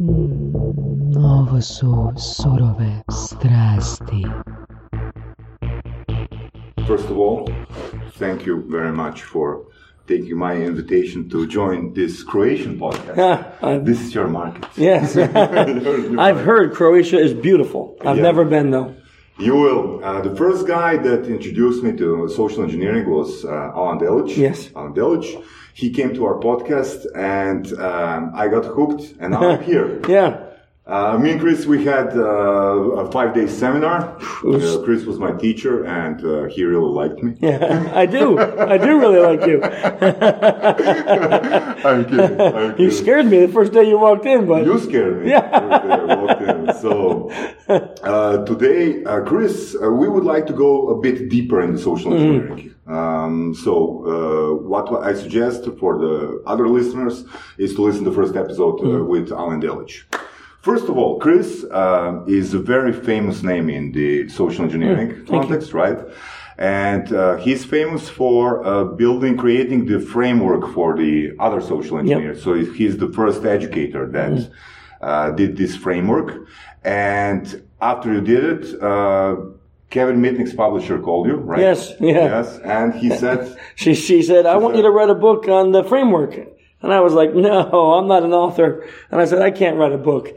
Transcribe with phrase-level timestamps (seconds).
[0.00, 4.22] Ovo su surove strasti.
[6.86, 7.48] First of all,
[8.18, 9.64] thank you very much for
[10.06, 13.16] taking my invitation to join this Croatian podcast.
[13.16, 14.64] Yeah, this is your market.
[14.76, 15.16] Yes.
[16.18, 17.96] I've heard Croatia is beautiful.
[18.06, 18.22] I've Yeah.
[18.22, 18.94] never been though.
[19.38, 20.00] You will.
[20.04, 24.36] Uh, the first guy that introduced me to social engineering was uh, Alan Delic.
[24.36, 24.70] Yes.
[24.76, 25.42] Alan Delic.
[25.78, 30.00] He came to our podcast and um, I got hooked and now I'm here.
[30.08, 30.44] Yeah.
[30.88, 34.16] Uh, me and Chris, we had uh, a five-day seminar.
[34.18, 37.34] Uh, Chris was my teacher, and uh, he really liked me.
[37.40, 37.92] Yeah.
[37.94, 38.38] I do.
[38.38, 39.62] I do really like you.
[41.88, 42.40] I'm kidding.
[42.40, 45.28] I'm You scared me the first day you walked in, but You scared me.
[45.32, 45.42] Yeah.
[45.60, 46.72] First day I walked in.
[46.80, 47.30] So
[48.14, 51.78] uh, today, uh, Chris, uh, we would like to go a bit deeper in the
[51.78, 52.68] social Mm-hmm.
[52.88, 53.72] Um, so
[54.06, 57.24] uh, what I suggest for the other listeners
[57.58, 59.06] is to listen to the first episode uh, Mm-hmm.
[59.12, 60.04] with Alan Delich.
[60.62, 65.72] First of all, Chris uh, is a very famous name in the social engineering context,
[65.72, 65.98] right?
[66.58, 72.42] And uh, he's famous for uh, building, creating the framework for the other social engineers.
[72.42, 74.50] So he's the first educator that
[75.00, 76.28] uh, did this framework.
[76.82, 79.36] And after you did it, uh,
[79.90, 81.60] Kevin Mitnick's publisher called you, right?
[81.60, 82.24] Yes, yeah.
[82.40, 85.72] Yes, and he said, she she said, "I want you to write a book on
[85.72, 86.34] the framework."
[86.82, 89.92] And I was like, "No, I'm not an author." And I said, "I can't write
[89.92, 90.28] a book."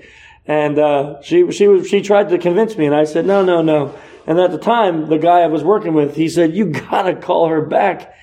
[0.47, 3.61] And uh, she she was she tried to convince me, and I said, "No, no,
[3.61, 3.93] no."
[4.27, 7.49] And at the time, the guy I was working with, he said, "You gotta call
[7.49, 8.13] her back,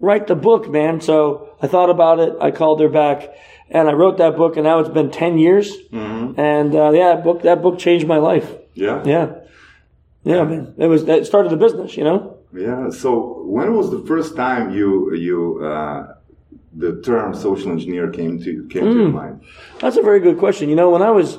[0.00, 2.34] write the book, man." So I thought about it.
[2.40, 3.30] I called her back,
[3.70, 4.56] and I wrote that book.
[4.56, 5.74] And now it's been ten years,
[6.36, 8.52] and uh, yeah, that book that book changed my life.
[8.74, 9.32] yeah, Yeah,
[10.30, 10.74] yeah, man.
[10.84, 12.18] It was it started the business, you know.
[12.66, 12.90] Yeah.
[12.90, 16.14] So when was the first time you you uh,
[16.82, 18.98] the term social engineer came to came to Hmm.
[19.00, 19.36] your mind?
[19.80, 20.68] That's a very good question.
[20.68, 21.38] You know, when I was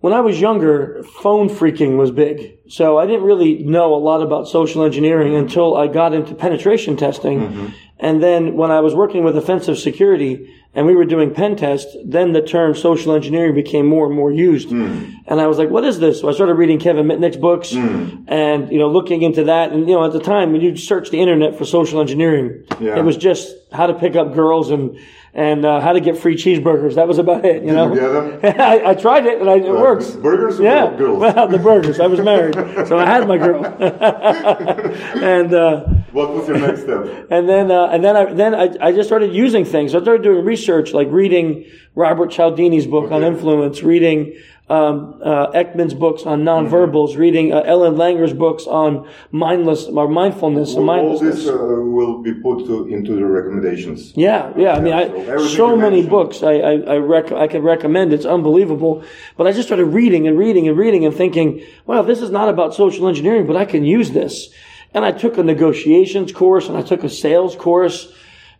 [0.00, 2.36] when I was younger, phone phreaking was big.
[2.68, 6.96] So I didn't really know a lot about social engineering until I got into penetration
[6.96, 7.72] testing.
[8.00, 11.96] And then when I was working with offensive security and we were doing pen tests,
[12.04, 14.70] then the term social engineering became more and more used.
[14.70, 16.20] And I was like, what is this?
[16.20, 19.72] So I started reading Kevin Mitnick's books and, you know, looking into that.
[19.72, 22.98] And, you know, at the time when you search the internet for social engineering, Yeah.
[22.98, 24.96] it was just how to pick up girls and,
[25.34, 26.94] and uh, how to get free cheeseburgers.
[26.94, 27.92] That was about it, you know?
[27.92, 28.60] you get them?
[28.60, 30.10] I, I tried it and I, it works.
[30.12, 31.18] burgers or Yeah, girls?
[31.18, 31.98] well, the burgers.
[31.98, 32.54] I was married,
[32.86, 33.64] so I had my girl.
[35.22, 37.26] and uh, What was your next step?
[37.30, 39.94] and then uh, and then I then I, I just started using things.
[39.94, 44.38] I started doing research, like reading Robert Cialdini's book on influence, reading
[44.70, 50.74] um, uh, Ekman's books on nonverbals, reading uh, Ellen Langer's books on mindless or mindfulness
[50.74, 54.12] and All this uh, will be put to, into the recommendations.
[54.14, 54.74] Yeah, yeah.
[54.74, 58.12] I mean, so I, everything so many books I I I, rec- I could recommend.
[58.12, 59.04] It's unbelievable.
[59.36, 62.48] But I just started reading and reading and reading and thinking, well, this is not
[62.48, 64.50] about social engineering, but I can use this.
[64.94, 68.12] And I took a negotiations course and I took a sales course,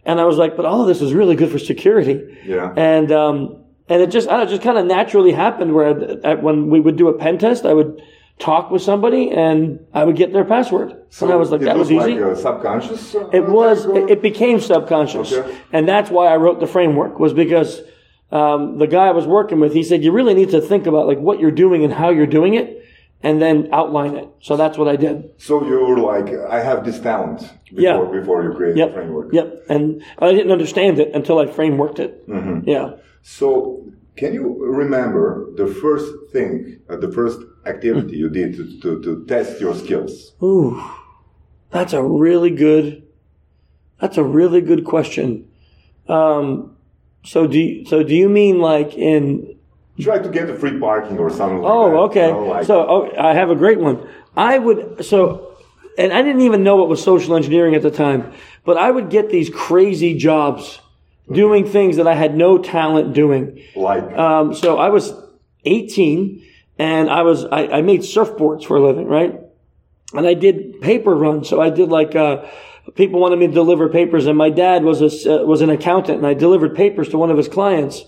[0.05, 2.37] and I was like, but all of this is really good for security.
[2.45, 2.73] Yeah.
[2.77, 5.95] And um and it just I don't know, just kind of naturally happened where
[6.37, 8.03] when we would do a pen test, I would
[8.39, 10.91] talk with somebody and I would get their password.
[11.21, 12.15] and I was like, that was, easy.
[12.21, 13.15] like subconscious.
[13.15, 13.85] Uh, It was.
[13.87, 15.59] It, it became subconscious, Okay.
[15.73, 17.19] and that's why I wrote the framework.
[17.19, 17.81] Was because
[18.31, 21.07] um, the guy I was working with, he said you really need to think about
[21.09, 22.78] like what you're doing and how you're doing it,
[23.23, 24.29] and then outline it.
[24.41, 25.31] So that's what I did.
[25.39, 28.21] so you were like, I have this talent before, Yeah.
[28.21, 28.89] before you create Yep.
[28.89, 29.33] the framework.
[29.33, 29.65] Yep.
[29.69, 32.29] And I didn't understand it until I frameworked it.
[32.29, 32.69] Mm-hmm.
[32.69, 32.93] Yeah.
[33.23, 33.85] So,
[34.17, 39.25] can you remember the first thing, uh, the first activity you did to, to, to
[39.27, 40.33] test your skills?
[40.43, 40.81] Ooh,
[41.71, 43.03] that's a really good.
[44.01, 45.49] That's a really good question.
[46.09, 46.77] Um,
[47.25, 49.58] so do you, so do you mean like in
[50.01, 51.73] Try to get the free parking or something like that.
[51.73, 52.27] Oh, okay.
[52.29, 54.09] you know, like- so oh, I have a great one.
[54.37, 55.57] I would so,
[55.99, 58.33] and I didn't even know what was social engineering at the time,
[58.65, 60.81] but I would get these crazy jobs
[61.33, 63.61] doing things that I had no talent doing.
[63.75, 65.13] like, Um, so I was
[65.65, 66.43] 18
[66.79, 69.39] and I was, I, I made surfboards for a living, right?
[70.15, 71.49] And I did paper runs.
[71.49, 72.47] So I did like, uh,
[72.95, 76.19] people wanted me to deliver papers and my dad was a, uh, was an accountant
[76.19, 78.05] and I delivered papers to one of his clients.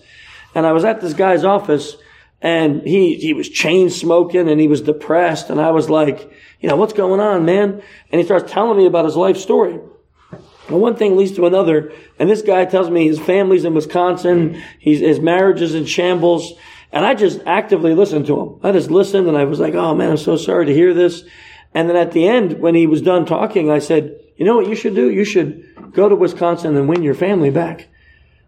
[0.53, 1.95] And I was at this guy's office
[2.41, 5.49] and he, he was chain smoking and he was depressed.
[5.49, 7.81] And I was like, you know, what's going on, man?
[8.11, 9.79] And he starts telling me about his life story.
[10.69, 14.61] Well, one thing leads to another, and this guy tells me his family's in Wisconsin,
[14.79, 16.53] he's, his marriage is in shambles,
[16.93, 18.59] and I just actively listened to him.
[18.63, 21.23] I just listened, and I was like, "Oh man, I'm so sorry to hear this."
[21.73, 24.67] And then at the end, when he was done talking, I said, "You know what
[24.67, 25.09] you should do?
[25.09, 27.87] You should go to Wisconsin and win your family back."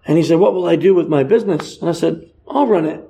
[0.05, 2.85] And he said, "What will I do with my business?" And I said, "I'll run
[2.85, 3.09] it."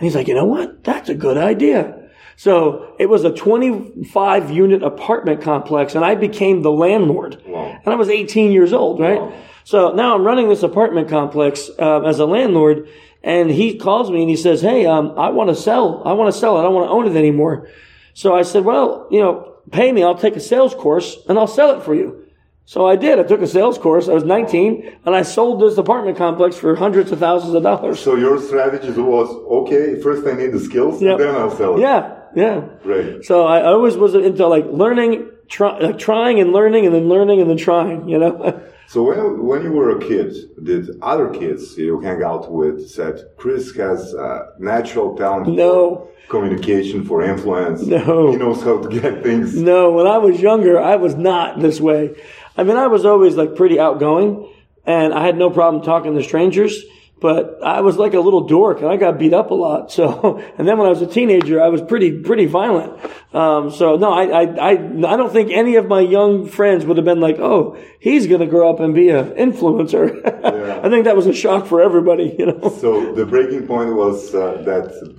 [0.00, 0.82] And he's like, you know what?
[0.82, 2.08] That's a good idea.
[2.34, 7.42] So it was a 25 unit apartment complex and I became the landlord.
[7.46, 7.78] Wow.
[7.84, 9.20] And I was 18 years old, right?
[9.20, 9.38] Wow.
[9.64, 12.88] So now I'm running this apartment complex uh, as a landlord
[13.22, 16.02] and he calls me and he says, Hey, um, I want to sell.
[16.06, 16.60] I want to sell it.
[16.60, 17.68] I don't want to own it anymore.
[18.14, 20.02] So I said, well, you know, pay me.
[20.02, 22.24] I'll take a sales course and I'll sell it for you.
[22.64, 23.18] So I did.
[23.18, 24.08] I took a sales course.
[24.08, 27.98] I was 19 and I sold this apartment complex for hundreds of thousands of dollars.
[27.98, 30.00] So your strategy was okay.
[30.00, 31.18] First, I need the skills, Yep.
[31.18, 31.80] then I'll sell it.
[31.80, 32.16] Yeah.
[32.36, 32.60] Yeah.
[32.84, 33.24] Great.
[33.24, 37.40] So I always was into like learning, try, like trying and learning and then learning
[37.40, 38.62] and then trying, you know?
[38.90, 40.34] So when when you were a kid,
[40.64, 46.08] did other kids you hang out with said Chris has uh, natural talent No.
[46.26, 47.82] for communication for influence?
[47.82, 48.32] No.
[48.32, 49.54] he knows how to get things.
[49.54, 52.16] No, when I was younger, I was not this way.
[52.56, 54.52] I mean, I was always like pretty outgoing
[54.84, 56.84] and I had no problem talking to strangers,
[57.20, 59.92] but I was like a little dork and I got beat up a lot.
[59.92, 62.98] So, and then when I was a teenager, I was pretty, pretty violent.
[63.34, 66.96] Um, so no, I, I, I, I don't think any of my young friends would
[66.96, 70.24] have been like, oh, he's going to grow up and be an influencer.
[70.84, 72.70] I think that was a shock for everybody, you know.
[72.80, 75.16] So the breaking point was uh, that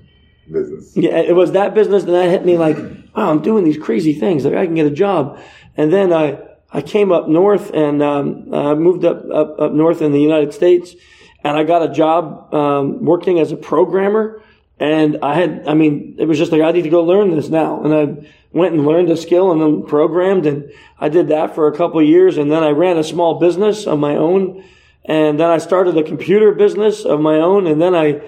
[0.51, 0.95] business.
[0.97, 2.77] Yeah, it was that business and that hit me like,
[3.15, 4.43] wow, I'm doing these crazy things.
[4.43, 5.39] Like I can get a job.
[5.77, 6.39] And then I,
[6.71, 10.53] I came up north and, um, I moved up, up, up north in the United
[10.53, 10.95] States
[11.43, 14.41] and I got a job, um, working as a programmer.
[14.79, 17.49] And I had, I mean, it was just like, I need to go learn this
[17.49, 17.83] now.
[17.83, 21.67] And I went and learned a skill and then programmed and I did that for
[21.67, 22.37] a couple of years.
[22.37, 24.63] And then I ran a small business of my own.
[25.05, 27.67] And then I started a computer business of my own.
[27.67, 28.21] And then I,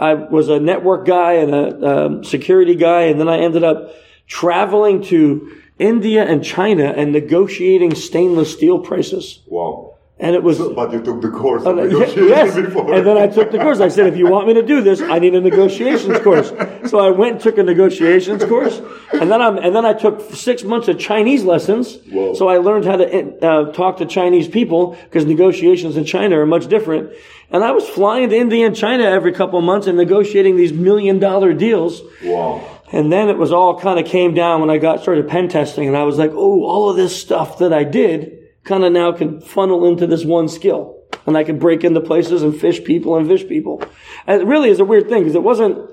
[0.00, 3.94] I was a network guy and a um, security guy, and then I ended up
[4.26, 9.40] traveling to India and China and negotiating stainless steel prices.
[9.46, 9.96] Wow.
[10.18, 12.54] And it was But you took the course uh, yes.
[12.66, 12.92] before.
[12.92, 13.80] And then I took the course.
[13.80, 16.52] I said, if you want me to do this, I need a negotiations course.
[16.90, 18.82] So I went and took a negotiations course,
[19.14, 21.96] and then I'm and then I took six months of Chinese lessons.
[22.10, 22.34] Whoa.
[22.34, 23.06] So I learned how to
[23.46, 27.12] uh, talk to Chinese people because negotiations in China are much different.
[27.50, 30.72] And I was flying to India and China every couple of months and negotiating these
[30.72, 32.02] million dollar deals.
[32.22, 32.79] wow.
[32.92, 35.86] And then it was all kind of came down when I got started pen testing,
[35.88, 39.12] and I was like, oh, all of this stuff that I did kind of now
[39.12, 40.96] can funnel into this one skill,
[41.26, 43.82] and I can break into places and phish people and phish people.
[44.26, 45.88] And it really is a weird thing because it wasn't.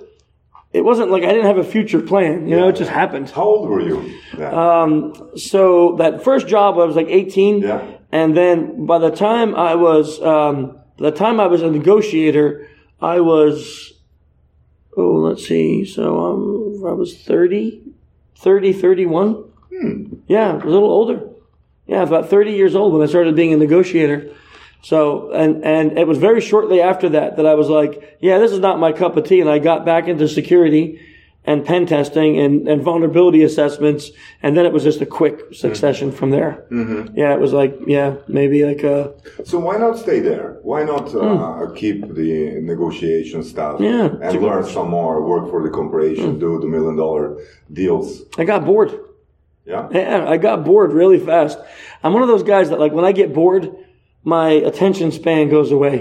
[0.74, 2.68] It wasn't like I didn't have a future plan, you know.
[2.68, 3.30] It just happened.
[3.30, 4.14] How old were you?
[4.36, 4.54] then?
[4.54, 7.82] Um, So that first job, I was like 18, Yeah.
[8.12, 12.68] and then by the time I was, um, by the time I was a negotiator,
[13.02, 13.94] I was,
[14.98, 17.84] oh, let's see, so um, I was 30,
[18.36, 19.44] 30, 31.
[20.28, 21.30] Yeah, I was a little older.
[21.86, 24.34] Yeah, about 30 years old when I started being a negotiator.
[24.82, 28.52] So, and, and it was very shortly after that that I was like, yeah, this
[28.52, 29.40] is not my cup of tea.
[29.40, 31.00] And I got back into security
[31.48, 34.12] and pen testing and, and vulnerability assessments.
[34.44, 36.66] And then it was just a quick succession from there.
[36.70, 37.18] Mm-hmm.
[37.18, 39.14] Yeah, it was like, yeah, maybe like a,
[39.46, 40.60] So why not stay there?
[40.62, 43.80] Why not uh, keep the negotiation stuff.
[43.80, 46.40] Yeah, and good learn some more, work for the corporation, Hmm.
[46.40, 47.38] do the million dollar
[47.72, 48.24] deals?
[48.38, 48.92] I got bored.
[49.66, 49.88] Yeah.
[49.92, 51.58] Yeah, I got bored really fast.
[52.04, 53.64] I'm one of those guys that like when I get bored,
[54.24, 55.98] my attention span goes away.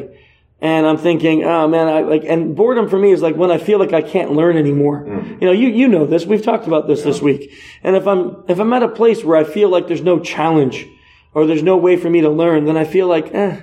[0.60, 3.58] And I'm thinking, oh man, I like, and boredom for me is like when I
[3.58, 5.04] feel like I can't learn anymore.
[5.38, 6.24] You know, you, you know this.
[6.24, 7.52] We've talked about this this week.
[7.82, 10.86] And if I'm, if I'm at a place where I feel like there's no challenge
[11.34, 13.60] or there's no way for me to learn, then I feel like, eh,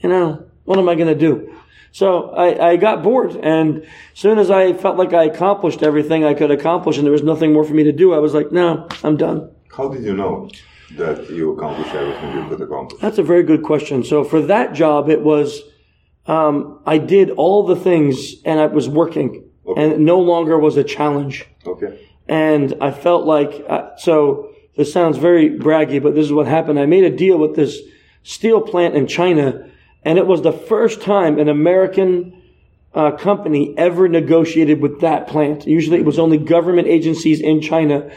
[0.00, 1.54] you know, what am I going to do?
[1.92, 6.24] So I, I got bored and as soon as I felt like I accomplished everything
[6.24, 8.50] I could accomplish and there was nothing more for me to do, I was like,
[8.50, 9.52] no, I'm done.
[9.70, 10.50] How did you know
[10.96, 13.00] that you accomplished everything you could accomplish?
[13.00, 14.02] That's a very good question.
[14.02, 15.62] So for that job, it was,
[16.26, 19.82] um, I did all the things and I was working Okay.
[19.82, 21.46] and it no longer was a challenge.
[21.66, 21.98] Okay.
[22.28, 26.78] And I felt like, uh, so this sounds very braggy, but this is what happened.
[26.78, 27.78] I made a deal with this
[28.22, 29.66] steel plant in China
[30.04, 32.42] and it was the first time an American
[32.94, 35.66] uh, company ever negotiated with that plant.
[35.66, 38.08] Usually it was only government agencies in China.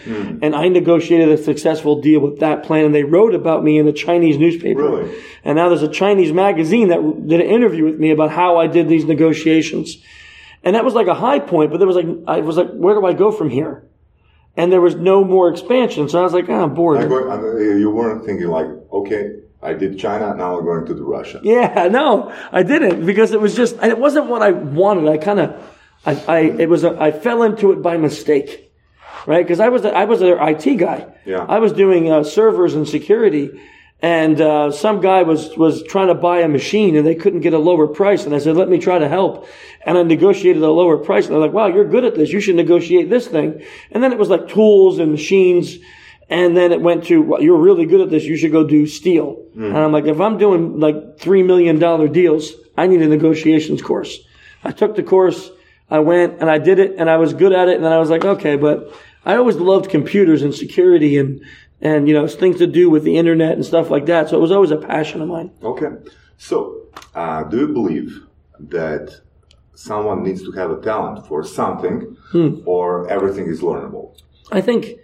[0.42, 3.88] And I negotiated a successful deal with that plant and they wrote about me in
[3.88, 4.84] a Chinese newspaper.
[4.84, 5.24] Really?
[5.44, 8.68] And now there's a Chinese magazine that did an interview with me about how I
[8.68, 9.98] did these negotiations.
[10.64, 12.94] And that was like a high point, but there was like, I was like, where
[12.94, 13.84] do I go from here?
[14.56, 16.10] And there was no more expansion.
[16.10, 17.00] So I was like, ah, I'm bored.
[17.80, 21.40] You weren't thinking like, okay, I did China, now I'm going to do Russia.
[21.44, 25.08] Yeah, no, I didn't because it was just, it wasn't what I wanted.
[25.08, 28.72] I kind of, I, I, it was, a, I fell into it by mistake,
[29.26, 29.44] right?
[29.44, 31.08] Because I was, I was their IT guy.
[31.26, 31.46] Yeah.
[31.48, 33.60] I was doing uh, servers and security,
[34.02, 37.54] and uh, some guy was was trying to buy a machine and they couldn't get
[37.54, 39.48] a lower price and i said let me try to help
[39.86, 42.40] and i negotiated a lower price and they're like wow you're good at this you
[42.40, 43.62] should negotiate this thing
[43.92, 45.78] and then it was like tools and machines
[46.30, 48.86] and then it went to well, you're really good at this you should go do
[48.86, 53.08] steel and i'm like if i'm doing like three million dollar deals i need a
[53.08, 54.20] negotiations course
[54.64, 55.52] i took the course
[55.90, 57.98] i went and i did it and i was good at it and then i
[57.98, 58.94] was like okay but
[59.26, 61.42] i always loved computers and security and
[61.82, 64.30] and you know things to do with the internet and stuff like that.
[64.30, 65.52] So it was always a passion of mine.
[65.64, 65.90] Okay.
[66.38, 68.26] So, uh, do you believe
[68.60, 69.22] that
[69.76, 72.18] someone needs to have a talent for something,
[72.66, 74.20] or everything is learnable?
[74.52, 75.00] I think,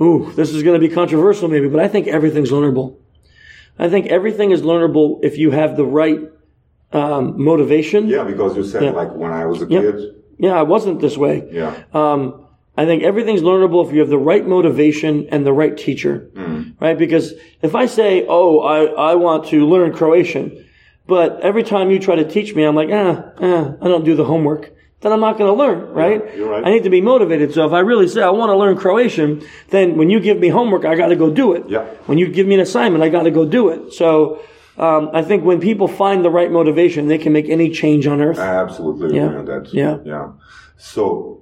[0.00, 2.96] ooh, this is going to be controversial maybe, but I think everything's learnable.
[3.78, 6.20] I think everything is learnable if you have the right
[6.92, 8.08] um, motivation.
[8.08, 8.90] Yeah, because you said Yeah.
[8.90, 10.14] like when I was a kid.
[10.38, 11.46] Yeah, I wasn't this way.
[11.50, 11.82] Yeah.
[11.92, 16.28] Um, I think everything's learnable if you have the right motivation and the right teacher,
[16.78, 16.96] right?
[16.98, 20.62] Because if I say, "Oh, I, I want to learn Croatian,"
[21.06, 24.14] but every time you try to teach me, I'm like, "Ah, ah, I don't do
[24.14, 26.36] the homework," then I'm not going to learn, right?
[26.36, 26.66] you're right.
[26.66, 27.52] I need to be motivated.
[27.52, 30.48] So if I really say I want to learn Croatian, then when you give me
[30.48, 31.68] homework, I got to go do it.
[31.68, 31.84] Yeah.
[32.06, 33.92] When you give me an assignment, I got to go do it.
[33.92, 34.42] So.
[34.78, 38.20] Um, I think when people find the right motivation, they can make any change on
[38.20, 38.38] earth.
[38.38, 39.38] I absolutely agree Yeah.
[39.38, 39.72] on that.
[39.72, 39.96] Yeah.
[40.04, 40.32] Yeah.
[40.76, 41.40] So,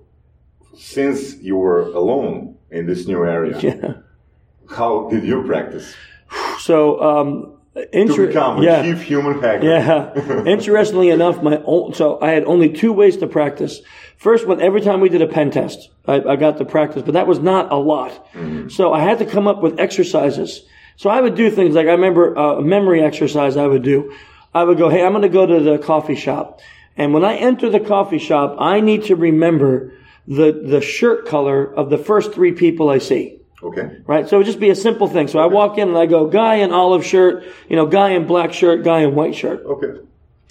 [0.77, 3.95] since you were alone in this new area, Yeah.
[4.71, 5.97] how did you practice
[6.61, 7.54] So, um,
[7.93, 8.31] inter-
[8.63, 8.83] yeah.
[8.83, 9.65] chief human hacker?
[9.65, 10.45] Yeah.
[10.47, 13.81] Interestingly enough, my own, so I had only two ways to practice.
[14.17, 17.15] First, when every time we did a pen test, I, I got to practice, but
[17.15, 18.27] that was not a lot.
[18.71, 20.63] So I had to come up with exercises.
[20.97, 24.15] So I would do things like I remember uh, a memory exercise I would do.
[24.55, 26.61] I would go, hey, I'm going to go to the coffee shop.
[26.97, 29.93] And when I enter the coffee shop, I need to remember
[30.29, 33.99] the, the shirt color of the first three people I see Okay.
[34.07, 34.29] right?
[34.29, 35.29] So it would just be a simple thing.
[35.29, 38.27] So I walk in and I go, guy in olive shirt, you know, guy in
[38.27, 39.65] black shirt, guy in white shirt.
[39.65, 40.01] Okay.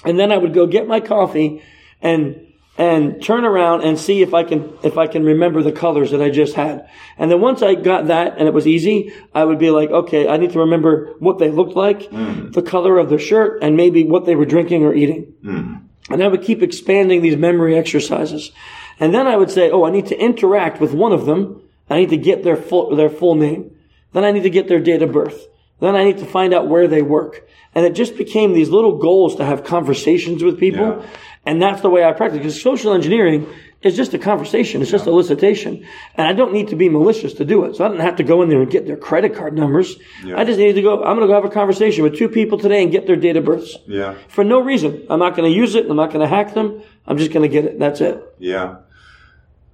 [0.04, 1.62] And then I would go get my coffee
[2.02, 6.12] and, and turn around and see if I can, if I can remember the colors
[6.12, 6.90] that I just had.
[7.18, 10.28] And then once I got that and it was easy, I would be like, okay,
[10.28, 12.50] I need to remember what they looked like, hmm.
[12.50, 15.34] the color of their shirt, and maybe what they were drinking or eating.
[15.44, 15.76] Hmm.
[16.10, 18.52] And I would keep expanding these memory exercises.
[19.00, 21.62] And then I would say, oh, I need to interact with one of them.
[21.90, 23.76] I need to get their full, their full name.
[24.14, 25.48] Then I need to get their date of birth.
[25.80, 27.48] Then I need to find out where they work.
[27.76, 31.00] And it just became these little goals to have conversations with people.
[31.02, 31.06] Yeah.
[31.46, 32.38] And that's the way I practice.
[32.38, 33.48] Because social engineering
[33.82, 34.82] is just a conversation.
[34.82, 35.86] It's just elicitation.
[36.16, 37.76] And I don't need to be malicious to do it.
[37.76, 39.98] So I don't have to go in there and get their credit card numbers.
[40.24, 42.58] I just need to go, I'm going to go have a conversation with two people
[42.60, 44.16] today and get their date of births Yeah.
[44.30, 45.06] for no reason.
[45.10, 45.90] I'm not going to use it.
[45.90, 46.82] I'm not going to hack them.
[47.06, 47.78] I'm just going to get it.
[47.80, 48.24] That's it.
[48.40, 48.78] Yeah.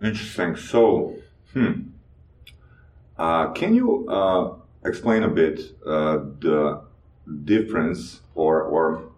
[0.01, 0.55] Interesting.
[0.55, 1.17] So,
[1.53, 1.81] hmm.
[3.19, 4.53] Uh, can you uh,
[4.85, 6.81] explain a bit uh, the
[7.43, 9.11] difference or, or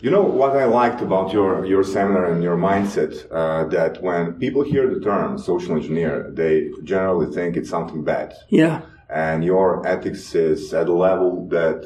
[0.00, 4.34] you know what I liked about your, your seminar and your mindset uh, that when
[4.34, 8.34] people hear the term social engineer, they generally think it's something bad.
[8.48, 8.80] Yeah.
[9.10, 11.80] and your ethics is at a level that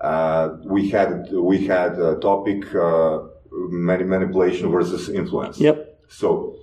[0.00, 5.58] uh, we had we had a topic uh, manipulation versus influence.
[5.60, 6.04] Yep.
[6.08, 6.56] So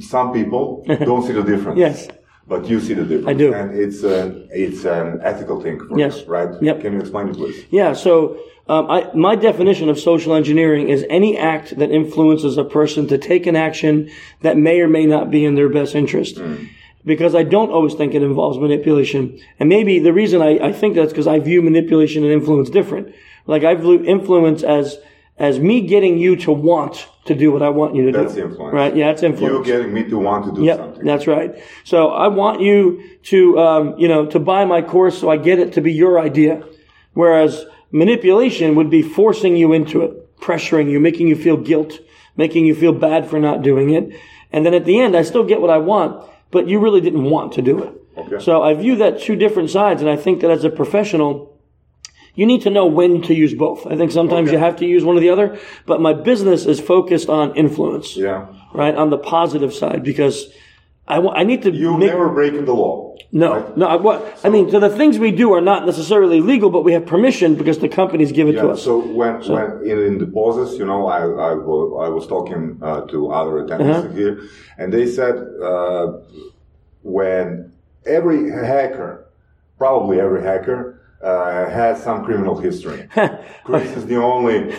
[0.00, 1.78] some people don't see the difference.
[1.78, 2.08] Yes.
[2.50, 3.28] But you see the difference.
[3.28, 3.54] I do.
[3.54, 6.14] And it's an it's an ethical thing for Yes.
[6.18, 6.50] you, right?
[6.60, 6.80] Yep.
[6.82, 7.64] Can you explain it, please?
[7.70, 7.92] Yeah.
[7.92, 8.12] So,
[8.68, 13.18] um, I, my definition of social engineering is any act that influences a person to
[13.18, 14.10] take an action
[14.42, 16.40] that may or may not be in their best interest.
[17.04, 19.22] Because I don't always think it involves manipulation.
[19.58, 23.14] And maybe the reason I, I think that's because I view manipulation and influence different.
[23.46, 24.98] Like I view influence as,
[25.38, 28.44] as me getting you to want to do what I want you to That's do.
[28.46, 28.74] influence.
[28.74, 28.94] Right?
[28.96, 29.66] Yeah, that's influence.
[29.66, 31.04] You getting me to want to do Yep, something.
[31.04, 31.54] that's right.
[31.84, 35.58] So I want you to, um, you know, to buy my course so I get
[35.58, 36.62] it to be your idea.
[37.14, 41.98] Whereas manipulation would be forcing you into it, pressuring you, making you feel guilt,
[42.36, 44.10] making you feel bad for not doing it.
[44.52, 47.24] And then at the end, I still get what I want, but you really didn't
[47.24, 47.92] want to do it.
[48.18, 48.44] Okay.
[48.44, 50.02] So I view that two different sides.
[50.02, 51.49] And I think that as a professional,
[52.34, 53.86] you need to know when to use both.
[53.86, 54.56] I think sometimes Okay.
[54.56, 58.16] you have to use one or the other, but my business is focused on influence
[58.16, 58.46] yeah.
[58.72, 60.36] right on the positive side because
[61.08, 63.16] I, wa- I need to You make, never breaking the law.
[63.32, 63.76] no right?
[63.76, 66.82] no I, what I mean so the things we do are not necessarily legal but
[66.84, 70.18] we have permission because the companies give it to us so when, when in, in
[70.18, 71.50] the pauses, you know, I, I,
[72.06, 74.08] I was talking uh, to other attendees Uh-huh.
[74.20, 74.34] here,
[74.78, 75.34] and they said
[75.70, 76.06] uh,
[77.02, 77.72] when
[78.06, 79.26] every hacker,
[79.78, 83.08] probably every hacker, uh, has some criminal history.
[83.64, 84.70] Chris is the only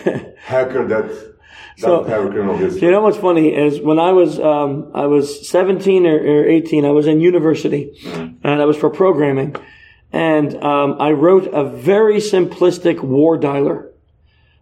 [0.44, 1.36] hacker that doesn't
[1.78, 2.82] So- have a criminal history.
[2.82, 6.84] you know what's funny is when I was um, I was 17 or, or 18
[6.84, 7.92] I was in university
[8.42, 9.56] and I was for programming
[10.12, 13.88] and um, I wrote a very simplistic war dialer.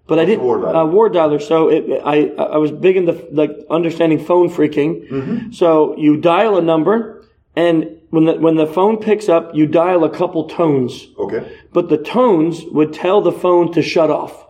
[0.07, 0.83] But I didn't war dialer?
[0.83, 1.41] uh, war dialer.
[1.41, 5.09] So it, I I was big into like understanding phone phreaking.
[5.09, 5.53] Mm-hmm.
[5.53, 10.05] So you dial a number, and when the when the phone picks up, you dial
[10.05, 11.57] a couple tones Okay.
[11.73, 14.47] but the tones would tell the phone to shut off.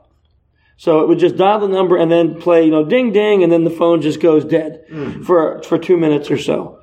[0.76, 3.52] So it would just dial the number and then play, you know, ding ding, and
[3.52, 4.84] then the phone just goes dead
[5.26, 6.80] for for two minutes or so.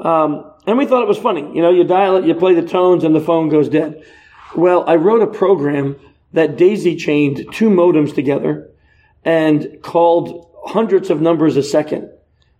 [0.00, 2.66] Um, and we thought it was funny, you know, you dial it, you play the
[2.66, 4.02] tones, and the phone goes dead.
[4.56, 5.96] Well, I wrote a program
[6.32, 8.68] that daisy chained two modems together
[9.24, 12.10] and called hundreds of numbers a second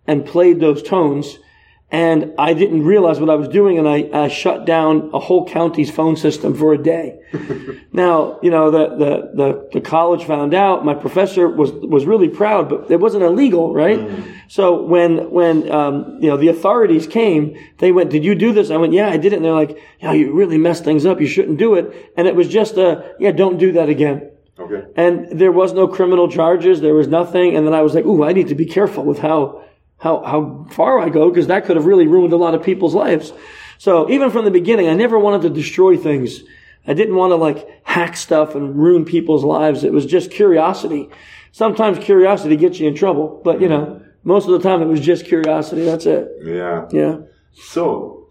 [0.06, 1.38] and played those tones.
[1.88, 5.46] And I didn't realize what I was doing, and I, I shut down a whole
[5.46, 7.20] county's phone system for a day.
[7.92, 10.84] now, you know, the, the, the, the college found out.
[10.84, 14.00] My professor was was really proud, but it wasn't illegal, right?
[14.48, 18.70] So when when um, you know the authorities came, they went, "Did you do this?"
[18.70, 21.20] I went, "Yeah, I did it." And they're like, "Yeah, you really messed things up.
[21.20, 24.84] You shouldn't do it." And it was just a, "Yeah, don't do that again." Okay.
[24.96, 26.80] and there was no criminal charges.
[26.80, 27.54] There was nothing.
[27.54, 29.62] And then I was like, "Ooh, I need to be careful with how
[29.98, 32.94] how how far I go because that could have really ruined a lot of people's
[32.94, 33.32] lives."
[33.78, 36.42] So even from the beginning, I never wanted to destroy things.
[36.86, 39.84] I didn't want to like hack stuff and ruin people's lives.
[39.84, 41.10] It was just curiosity.
[41.52, 45.00] Sometimes curiosity gets you in trouble, but you know, most of the time it was
[45.00, 45.84] just curiosity.
[45.84, 46.28] That's it.
[46.44, 46.88] Yeah.
[46.92, 47.18] Yeah.
[47.54, 48.28] So,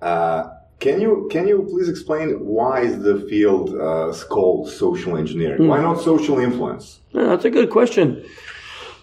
[0.00, 0.48] uh,
[0.80, 5.68] can you can you please explain why is the field uh, called social engineering?
[5.68, 7.00] Why not social influence?
[7.12, 8.24] Yeah, that's a good question.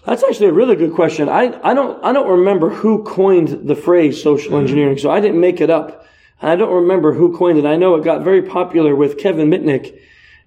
[0.04, 1.28] That's actually a really good question.
[1.28, 5.40] I, I don't I don't remember who coined the phrase social engineering, so I didn't
[5.40, 6.06] make it up.
[6.40, 7.64] And I don't remember who coined it.
[7.64, 9.96] I know it got very popular with Kevin Mitnick,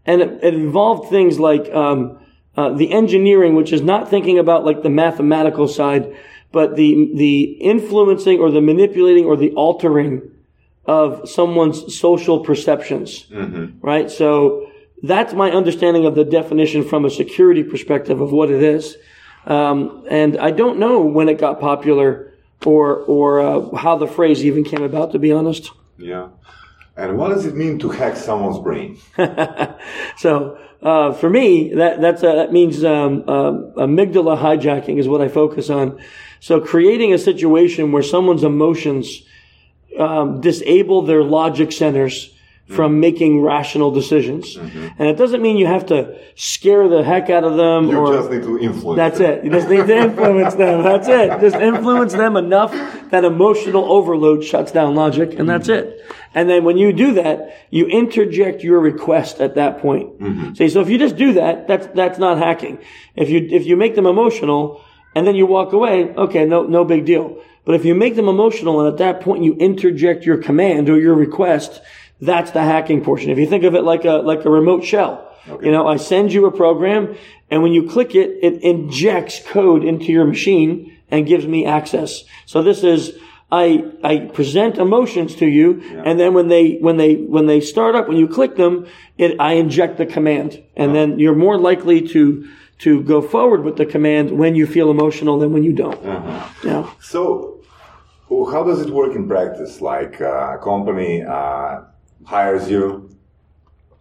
[0.05, 2.19] and it, it involved things like um,
[2.57, 6.13] uh, the engineering, which is not thinking about like the mathematical side,
[6.51, 10.31] but the the influencing or the manipulating or the altering
[10.85, 13.25] of someone's social perceptions,
[13.81, 14.11] right?
[14.11, 14.69] So
[15.01, 18.97] that's my understanding of the definition from a security perspective of what it is.
[19.45, 22.33] Um, and I don't know when it got popular
[22.65, 25.11] or or uh, how the phrase even came about.
[25.11, 26.29] To be honest, Yeah.
[26.97, 28.97] And what does it mean to hack someone's brain?
[30.17, 35.21] so uh, for me, that that's uh, that means um, um, amygdala hijacking is what
[35.21, 35.99] I focus on.
[36.39, 39.23] So creating a situation where someone's emotions
[39.99, 42.34] um, disable their logic centers
[42.67, 42.99] from mm-hmm.
[42.99, 44.87] making rational decisions, mm-hmm.
[44.97, 48.13] and it doesn't mean you have to scare the heck out of them You or
[48.13, 48.97] just need to influence.
[48.97, 49.31] That's them.
[49.39, 49.45] it.
[49.45, 50.81] You just need to influence them.
[50.83, 51.39] That's it.
[51.41, 52.71] Just influence them enough
[53.11, 55.99] that emotional overload shuts down logic, and that's it.
[55.99, 56.15] Mm-hmm.
[56.35, 60.57] And then when you do that, you interject your request at that point.
[60.57, 62.79] See, so if you just do that, that's that's not hacking.
[63.15, 64.83] If you if you make them emotional
[65.15, 67.41] and then you walk away, okay, no no big deal.
[67.63, 70.99] But if you make them emotional and at that point you interject your command or
[70.99, 71.81] your request,
[72.25, 73.29] that's the hacking portion.
[73.29, 75.25] If you think of it like a like a remote shell.
[75.61, 77.15] You know, I send you a program
[77.51, 82.23] and when you click it, it injects code into your machine and gives me access.
[82.45, 83.15] So this is,
[83.51, 87.95] I, I present emotions to you and then when they, when they, when they start
[87.95, 92.07] up, when you click them, it, I inject the command and then you're more likely
[92.09, 96.03] to, to go forward with the command when you feel emotional than when you don't.
[96.63, 96.89] Yeah.
[96.99, 97.51] So,
[98.29, 99.79] how does it work in practice?
[99.79, 101.81] Like uh, a company uh,
[102.23, 103.09] hires you,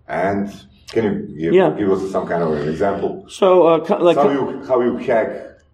[0.09, 0.49] and
[0.91, 1.71] can you give, Yeah.
[1.71, 3.25] give us some kind of an example?
[3.29, 5.29] So, uh, like, How you how you hack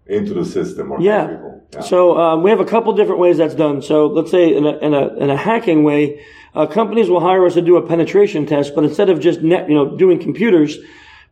[0.07, 1.27] into the system or Yeah.
[1.27, 1.61] people?
[1.73, 1.81] Yeah.
[1.81, 3.81] So um, we have a couple different ways that's done.
[3.81, 6.19] So let's say in a in a, in a hacking way,
[6.53, 9.69] uh, companies will hire us to do a penetration test, but instead of just net,
[9.69, 10.77] you know, doing computers,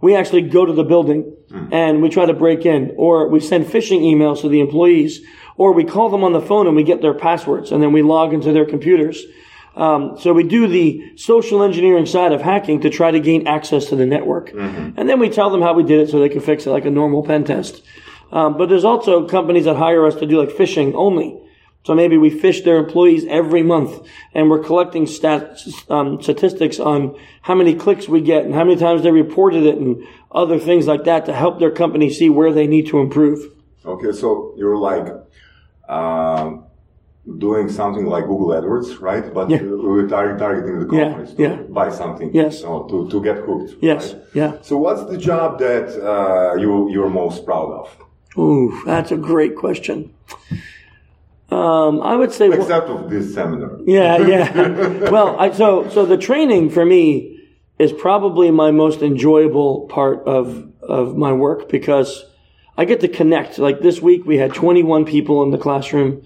[0.01, 1.33] we actually go to the building
[1.71, 5.19] and we try to break in, or we send phishing emails to the employees,
[5.57, 8.01] or we call them on the phone and we get their passwords, and then we
[8.01, 9.25] log into their computers.
[9.75, 13.85] Um, so we do the social engineering side of hacking to try to gain access
[13.85, 14.51] to the network,
[14.97, 16.85] and then we tell them how we did it so they can fix it like
[16.85, 17.83] a normal pen test.
[18.31, 21.39] Um, but there's also companies that hire us to do like phishing only.
[21.85, 27.17] So maybe we phish their employees every month, and we're collecting stat, um, statistics on
[27.41, 30.87] how many clicks we get and how many times they reported it, and other things
[30.87, 33.39] like that to help their company see where they need to improve.
[33.85, 35.07] Okay, so you're like
[35.87, 36.65] um,
[37.37, 39.33] doing something like Google AdWords, right?
[39.33, 39.61] But Yeah.
[39.63, 41.55] we're tar- targeting the Yeah, companies to yeah.
[41.69, 42.61] buy something, Yes.
[42.61, 43.75] you know, to, to get hooked.
[43.81, 44.23] Yes, right?
[44.33, 44.51] yeah.
[44.61, 47.87] So what's the job that uh, you you're most proud of?
[48.37, 50.11] Ooh, that's a great question.
[51.51, 52.47] Um, I would say.
[52.51, 53.79] Except of this seminar.
[53.85, 55.09] Yeah, yeah.
[55.15, 57.39] well, I, so so the training for me
[57.79, 62.23] is probably my most enjoyable part of of my work because
[62.77, 63.57] I get to connect.
[63.57, 66.21] Like this week, we had 21 people in the classroom,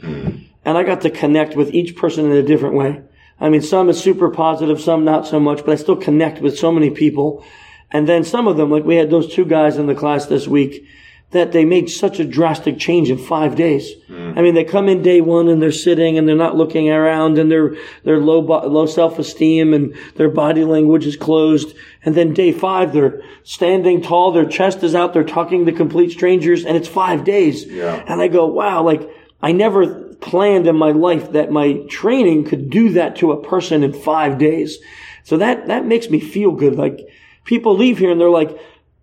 [0.65, 3.02] and I got to connect with each person in a different way.
[3.39, 6.58] I mean, some is super positive, some not so much, but I still connect with
[6.58, 7.43] so many people.
[7.91, 10.47] And then some of them, like we had those two guys in the class this
[10.47, 10.86] week
[11.32, 13.91] that they made such a drastic change in five days.
[14.08, 14.38] Mm.
[14.38, 17.39] I mean, they come in day one and they're sitting and they're not looking around
[17.39, 21.76] and they're, they're low, low self-esteem and their body language is closed.
[22.06, 26.12] And then day five, they're standing tall, their chest is out, they're talking to complete
[26.12, 27.65] strangers and it's five days.
[27.65, 28.04] Yeah.
[28.08, 29.02] And I go, wow, like
[29.41, 33.84] I never planned in my life that my training could do that to a person
[33.84, 34.78] in five days.
[35.24, 36.76] So that, that makes me feel good.
[36.76, 37.02] Like
[37.44, 38.58] people leave here and they're like,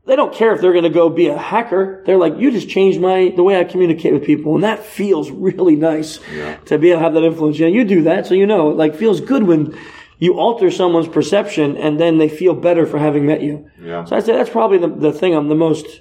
[0.07, 2.03] they don't care if they're going to go be a hacker.
[2.07, 4.55] They're like, you just changed my, the way I communicate with people.
[4.55, 6.19] And that feels really nice
[6.67, 7.59] to be able to have that influence.
[7.59, 8.27] Yeah, you do that.
[8.27, 9.79] So you know, it like feels good when
[10.19, 13.71] you alter someone's perception and then they feel better for having met you.
[13.81, 14.05] Yeah.
[14.05, 16.01] So I say that's probably the, the thing I'm the most,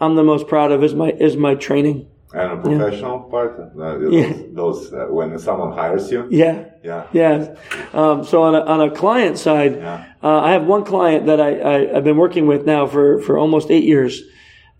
[0.00, 2.08] I'm the most proud of is my, is my training.
[2.34, 4.32] And a professional part, uh, Yeah.
[4.52, 6.26] those, those uh, when someone hires you.
[6.30, 6.66] Yeah.
[6.84, 7.06] Yeah.
[7.12, 7.54] Yeah.
[7.94, 10.04] Um, so on a, on a client side, Yeah.
[10.22, 13.38] uh, I have one client that I, I, I've been working with now for, for
[13.38, 14.22] almost eight years.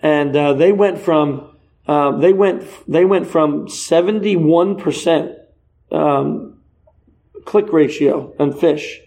[0.03, 1.57] And, uh, they went from,
[1.87, 5.35] uh, they went, they went from 71%,
[5.91, 6.55] um,
[7.47, 8.99] click ratio on phish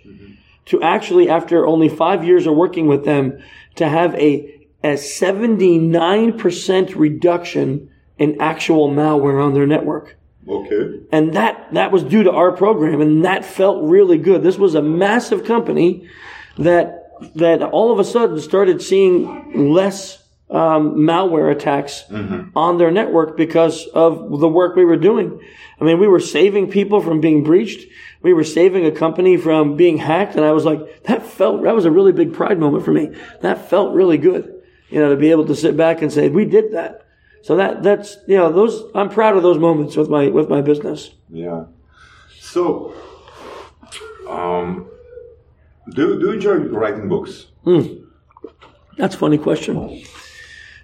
[0.66, 3.38] to actually after only five years of working with them
[3.76, 7.91] to have a, a 79% reduction
[8.22, 10.16] in actual malware on their network.
[10.48, 11.00] Okay.
[11.12, 14.44] And that, that was due to our program and that felt really good.
[14.44, 16.08] This was a massive company
[16.60, 22.04] that, that all of a sudden started seeing less um, malware attacks
[22.56, 25.42] on their network because of the work we were doing.
[25.80, 27.88] I mean, we were saving people from being breached.
[28.22, 30.36] We were saving a company from being hacked.
[30.36, 33.16] And I was like, that felt, that was a really big pride moment for me.
[33.42, 36.46] That felt really good, you know, to be able to sit back and say, we
[36.46, 37.08] did that.
[37.44, 40.62] So that, that's, you know, those, I'm proud of those moments with my, with my
[40.62, 41.12] business.
[41.30, 41.66] Yeah.
[42.40, 42.94] So,
[44.30, 44.88] um,
[45.90, 47.48] do do you enjoy writing books?
[48.98, 50.04] That's a funny question.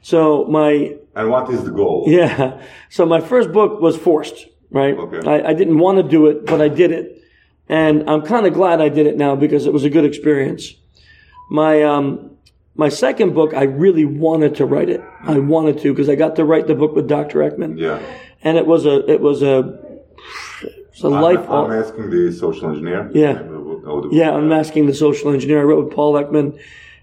[0.01, 2.05] So my, And what is the goal?
[2.07, 2.61] yeah.
[2.89, 4.95] So my first book was forced, right?
[4.97, 5.29] Okay.
[5.29, 7.21] I, I didn't want to do it, but I did it.
[7.69, 10.73] And I'm kind of glad I did it now because it was a good experience.
[11.49, 12.36] My, um,
[12.77, 15.03] my second book, I really wanted to write it.
[15.23, 17.39] I wanted to because I got to write the book with Dr.
[17.39, 17.77] Ekman.
[17.77, 17.99] Yeah.
[18.43, 19.79] And it was a, it was a,
[20.61, 21.39] it's a life.
[21.49, 23.09] I'm, I'm asking the social engineer.
[23.13, 23.43] Yeah.
[24.11, 25.61] Yeah, I'm asking the social engineer.
[25.61, 26.59] I wrote with Paul Ekman,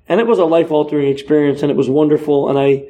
[0.09, 2.49] and it was a life altering experience, and it was wonderful.
[2.49, 2.85] And I,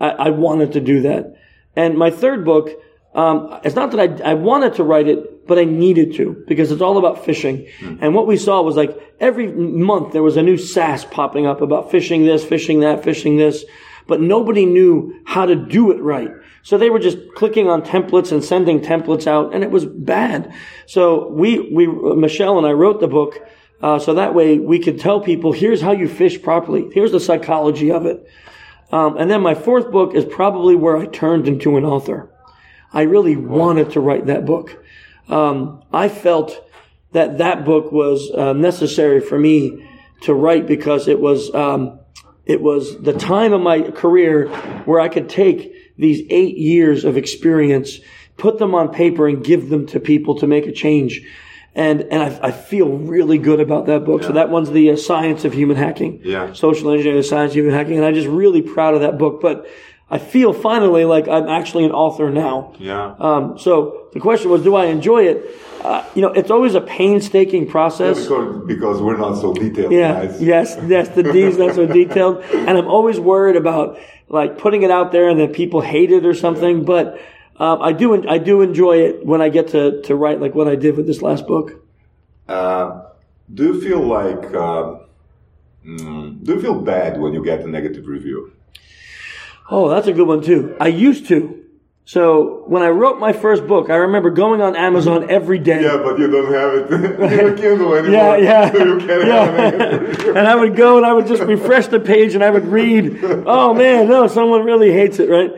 [0.00, 1.36] I, I wanted to do that.
[1.76, 2.70] And my third book,
[3.14, 6.70] um, it's not that I, I wanted to write it, but I needed to because
[6.70, 7.70] it's all about phishing.
[8.00, 11.60] And what we saw was like every month there was a new SaaS popping up
[11.60, 13.64] about phishing this, phishing that, phishing this,
[14.06, 16.30] but nobody knew how to do it right.
[16.62, 20.54] So they were just clicking on templates and sending templates out, and it was bad.
[20.86, 23.38] So we, we, Michelle and I wrote the book,
[23.80, 26.88] uh, so that way we could tell people, here's how you phish properly.
[26.92, 28.24] Here's the psychology of it.
[28.92, 32.30] Um, and then my fourth book is probably where I turned into an author.
[32.92, 34.81] I really wanted to write that book.
[35.32, 36.50] Um, I felt
[37.12, 39.88] that that book was uh, necessary for me
[40.22, 41.98] to write because it was um,
[42.46, 44.48] it was the time of my career
[44.84, 47.98] where I could take these eight years of experience,
[48.36, 51.20] put them on paper, and give them to people to make a change.
[51.74, 54.22] And and I, I feel really good about that book.
[54.22, 56.52] So that one's the uh, science of human hacking, Yeah.
[56.52, 59.40] social engineering, the science of human hacking, and I'm just really proud of that book.
[59.40, 59.66] But
[60.12, 62.74] I feel finally like I'm actually an author now.
[62.78, 63.14] Yeah.
[63.18, 65.38] Um, so the question was, do I enjoy it?
[65.82, 68.20] Uh, you know, it's always a painstaking process.
[68.22, 70.26] because, because we're not so detailed, Yeah.
[70.26, 70.42] guys.
[70.42, 70.78] Yes.
[70.86, 71.08] Yes.
[71.08, 73.98] The D's not so detailed, and I'm always worried about
[74.28, 76.84] like putting it out there and then people hate it or something.
[76.84, 77.18] But
[77.56, 78.06] um, I do.
[78.28, 81.06] I do enjoy it when I get to to write like what I did with
[81.06, 81.82] this last book.
[82.46, 83.04] Uh,
[83.52, 84.98] do you feel like, uh,
[85.86, 88.52] mm, do you feel bad when you get a negative review?
[89.72, 90.76] Oh, that's a good one too.
[90.78, 91.58] I used to.
[92.04, 95.82] So when I wrote my first book, I remember going on Amazon every day.
[95.82, 96.92] Yeah, but you don't have it
[97.32, 98.12] in your Kindle anymore.
[98.12, 98.70] Yeah, yeah.
[98.70, 100.38] So you can have a yeah.
[100.38, 103.24] and I would go and I would just refresh the page and I would read,
[103.24, 105.50] oh man, no, someone really hates it, right?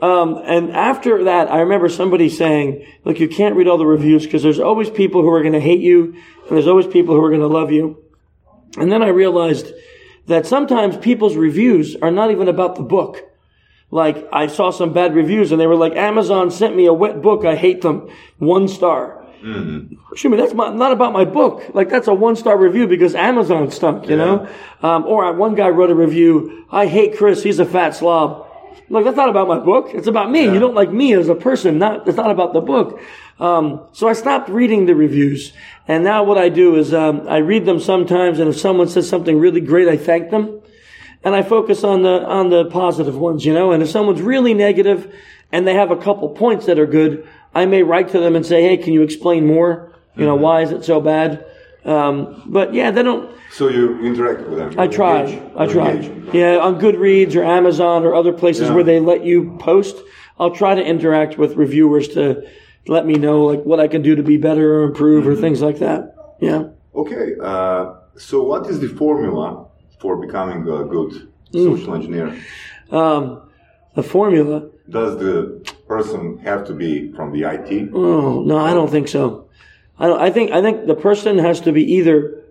[0.00, 4.24] Um, and after that, I remember somebody saying, look, you can't read all the reviews
[4.24, 7.22] because there's always people who are going to hate you and there's always people who
[7.22, 8.02] are going to love you.
[8.78, 9.74] And then I realized
[10.26, 13.27] that sometimes people's reviews are not even about the book.
[13.90, 17.22] Like I saw some bad reviews and they were like, Amazon sent me a wet
[17.22, 17.44] book.
[17.44, 18.08] I hate them.
[18.38, 19.24] One star.
[20.12, 21.62] Excuse me, that's my, not about my book.
[21.72, 24.48] Like that's a one star review because Amazon stunk, you know?
[24.82, 27.42] Um, or I- one guy wrote a review, I hate Chris.
[27.42, 28.46] He's a fat slob.
[28.90, 29.90] Like that's not about my book.
[29.94, 30.44] It's about me.
[30.44, 31.78] You don't like me as a person.
[31.78, 33.00] Not it's not about the book.
[33.38, 35.52] Um, so I stopped reading the reviews,
[35.86, 39.08] and now what I do is um, I read them sometimes, and if someone says
[39.08, 40.60] something really great, I thank them,
[41.28, 43.44] and I focus on the on the positive ones.
[43.44, 45.14] You know, and if someone's really negative,
[45.52, 48.44] and they have a couple points that are good, I may write to them and
[48.44, 49.92] say, "Hey, can you explain more?
[50.16, 51.44] You know, why is it so bad?"
[51.84, 53.30] Um, but yeah, they don't.
[53.52, 54.74] So you interact with them.
[54.78, 55.40] I try.
[55.56, 55.92] I try.
[56.32, 58.74] Yeah, on Goodreads or Amazon or other places Yeah.
[58.74, 59.96] where they let you post,
[60.38, 62.42] I'll try to interact with reviewers to
[62.86, 65.32] let me know like what I can do to be better or improve Mm-hmm.
[65.32, 66.14] or things like that.
[66.40, 66.64] Yeah.
[66.94, 67.34] Okay.
[67.42, 69.67] Uh, so what is the formula
[70.00, 71.64] for becoming a good Mm.
[71.78, 72.34] social engineer?
[72.90, 73.40] Um,
[73.94, 74.66] the formula.
[74.88, 77.90] Does the person have to be from the IT?
[77.92, 79.46] Oh no, I don't think so.
[79.98, 82.44] I don't, I think I think the person has to be either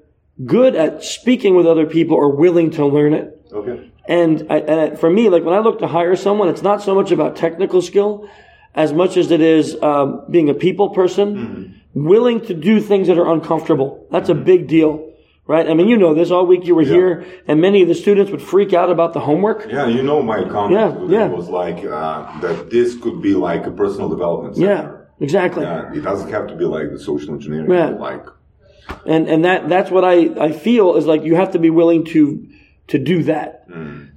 [0.46, 3.34] good at speaking with other people or willing to learn it.
[3.52, 3.90] Okay.
[4.08, 6.96] And, I, and for me, like when I look to hire someone, it's not so
[6.96, 8.30] much about technical skill
[8.74, 13.18] as much as it is um, being a people person, willing to do things that
[13.18, 14.06] are uncomfortable.
[14.12, 15.07] That's a big deal,
[15.48, 15.70] right?
[15.70, 16.30] I mean, you know this.
[16.30, 19.22] All week you were here, and many of the students would freak out about the
[19.22, 19.68] homework.
[19.70, 20.74] Yeah, you know my comment
[21.10, 21.28] Yeah, yeah.
[21.28, 25.64] was like uh, that this could be like a personal development Yeah, exactly.
[25.64, 27.72] Yeah, it doesn't have to be like the social engineering.
[27.72, 27.90] Yeah.
[27.90, 28.26] Like,
[29.06, 32.06] and and that that's what I I feel is like you have to be willing
[32.06, 32.48] to
[32.88, 33.68] to do that,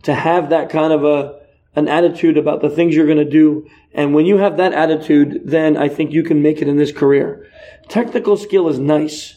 [0.04, 1.40] to have that kind of a
[1.76, 3.66] an attitude about the things you're going to do.
[3.92, 6.92] And when you have that attitude, then I think you can make it in this
[6.92, 7.46] career.
[7.88, 9.36] Technical skill is nice,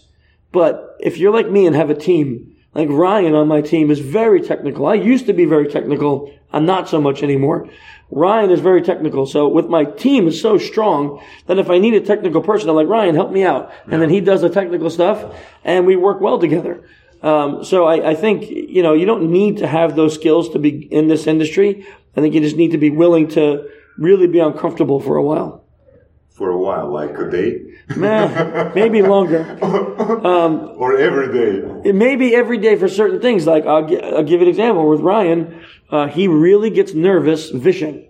[0.53, 3.99] but if you're like me and have a team, like Ryan on my team is
[3.99, 4.85] very technical.
[4.85, 6.31] I used to be very technical.
[6.51, 7.67] I'm not so much anymore.
[8.11, 9.25] Ryan is very technical.
[9.25, 12.75] So with my team is so strong that if I need a technical person, I'm
[12.75, 13.73] like, Ryan, help me out.
[13.87, 16.87] And then he does the technical stuff and we work well together.
[17.23, 20.59] Um, so I, I think, you know, you don't need to have those skills to
[20.59, 21.87] be in this industry.
[22.15, 25.62] I think you just need to be willing to really be uncomfortable for a while.
[26.43, 27.61] For a while, like a day
[27.95, 29.57] Nah, maybe longer.
[29.61, 31.89] or every day.
[31.89, 33.47] It may be every day for certain things.
[33.47, 35.63] Like I'll, gi- I'll give you an example with Ryan.
[35.89, 38.09] Uh, he really gets nervous vishing.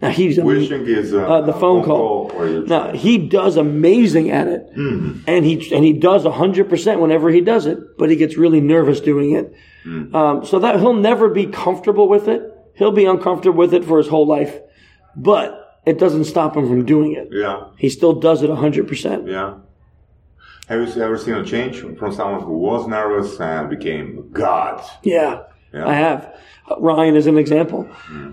[0.00, 2.30] Now he's Vishing is uh, the phone call.
[2.36, 7.00] or you Now he does amazing at it, and he and he does hundred percent
[7.00, 7.78] whenever he does it.
[7.98, 9.52] But he gets really nervous doing it,
[10.14, 12.42] um, so that he'll never be comfortable with it.
[12.74, 14.54] He'll be uncomfortable with it for his whole life,
[15.16, 17.28] but it doesn't stop him from doing it.
[17.30, 19.26] yeah, He still does it hundred percent.
[19.28, 19.54] yeah.
[20.68, 24.82] Have you ever seen a change from someone who was nervous and became God?
[25.04, 25.86] Yeah, Yeah.
[25.86, 26.34] I have.
[26.80, 27.88] Ryan is an example.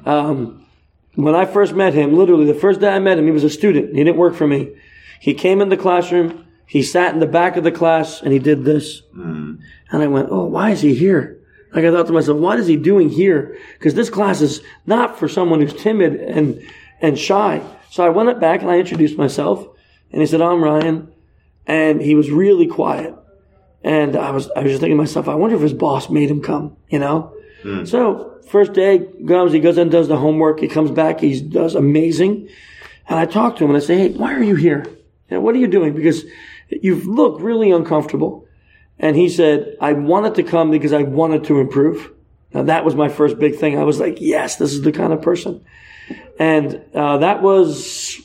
[0.06, 0.66] Um,
[1.14, 3.50] when I first met him, literally the first day I met him, he was a
[3.52, 3.90] student.
[3.96, 4.74] He didn't work for me.
[5.20, 6.44] He came in the classroom.
[6.66, 9.04] He sat in the back of the class and he did this.
[9.14, 9.60] And
[9.92, 11.38] I went, "Oh, why is he here?"
[11.72, 15.20] Like I thought to myself, "What is he doing here?" Because this class is not
[15.20, 16.60] for someone who's timid and
[17.04, 17.62] and shy.
[17.92, 19.68] So I went up back and I introduced myself,
[20.12, 21.14] and he said, "I'm Ryan,"
[21.68, 23.14] and he was really quiet.
[23.84, 26.32] And I was, I was just thinking to myself, I wonder if his boss made
[26.32, 27.34] him come, you know?
[27.64, 27.84] Hmm.
[27.84, 30.62] So first day comes, he goes and does the homework.
[30.62, 32.48] He comes back, he does amazing.
[33.08, 34.86] And I talk to him and I say, Hey, why are you here?
[35.30, 35.94] You know, what are you doing?
[35.94, 36.24] Because
[36.70, 38.48] you look really uncomfortable.
[39.00, 42.12] And he said, I wanted to come because I wanted to improve.
[42.54, 43.78] Now that was my first big thing.
[43.78, 45.64] I was like, yes, this is the kind of person.
[46.40, 48.20] And uh, that was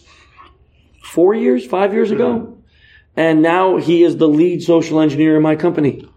[1.03, 2.59] four years, five years ago.
[3.17, 6.09] And now he is the lead social engineer in my company.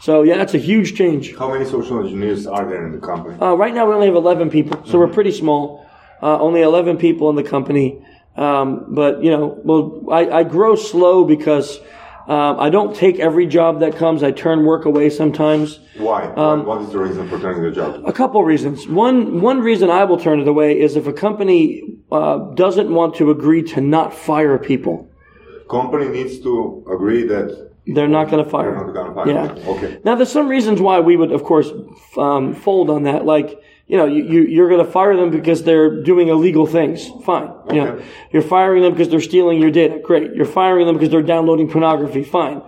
[0.00, 1.36] So yeah, that's a huge change.
[1.36, 3.38] How many social engineers are there in the company?
[3.40, 5.86] Uh, right now we only have 11 people, so we're pretty small.
[6.22, 8.04] Uh, only 11 people in the company.
[8.36, 11.80] Um, but you know, well, I, I grow slow because
[12.28, 14.22] um, I don't take every job that comes.
[14.22, 15.80] I turn work away sometimes.
[15.96, 16.24] Why?
[16.34, 18.02] Um, what is the reason for turning the job?
[18.06, 18.86] A couple reasons.
[18.86, 23.14] One one reason I will turn it away is if a company uh, doesn't want
[23.16, 25.08] to agree to not fire people.
[25.70, 27.48] Company needs to agree that
[27.86, 28.72] They're not going to fire.
[28.72, 29.64] they're not going to fire.
[29.64, 29.72] Yeah.
[29.72, 29.98] Okay.
[30.04, 33.24] Now, there's some reasons why we would, of course, f- um, fold on that.
[33.24, 33.58] Like,
[33.88, 37.08] you know, you, you, you're going to fire them because they're doing illegal things.
[37.24, 37.50] Fine.
[37.72, 39.98] You know, you're firing them because they're stealing your data.
[40.04, 40.34] Great.
[40.34, 42.22] You're firing them because they're downloading pornography.
[42.22, 42.62] Fine.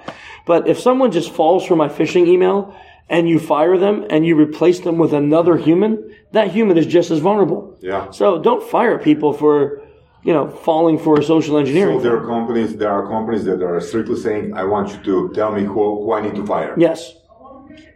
[0.46, 2.74] But if someone just falls for my phishing email
[3.10, 7.10] and you fire them and you replace them with another human, that human is just
[7.10, 7.78] as vulnerable.
[7.82, 8.10] Yeah.
[8.12, 9.82] So don't fire people for,
[10.24, 11.98] you know, falling for a social engineering.
[11.98, 12.76] So there are companies.
[12.76, 16.12] There are companies that are strictly saying, "I want you to tell me who, who
[16.14, 17.12] I need to fire." Yes.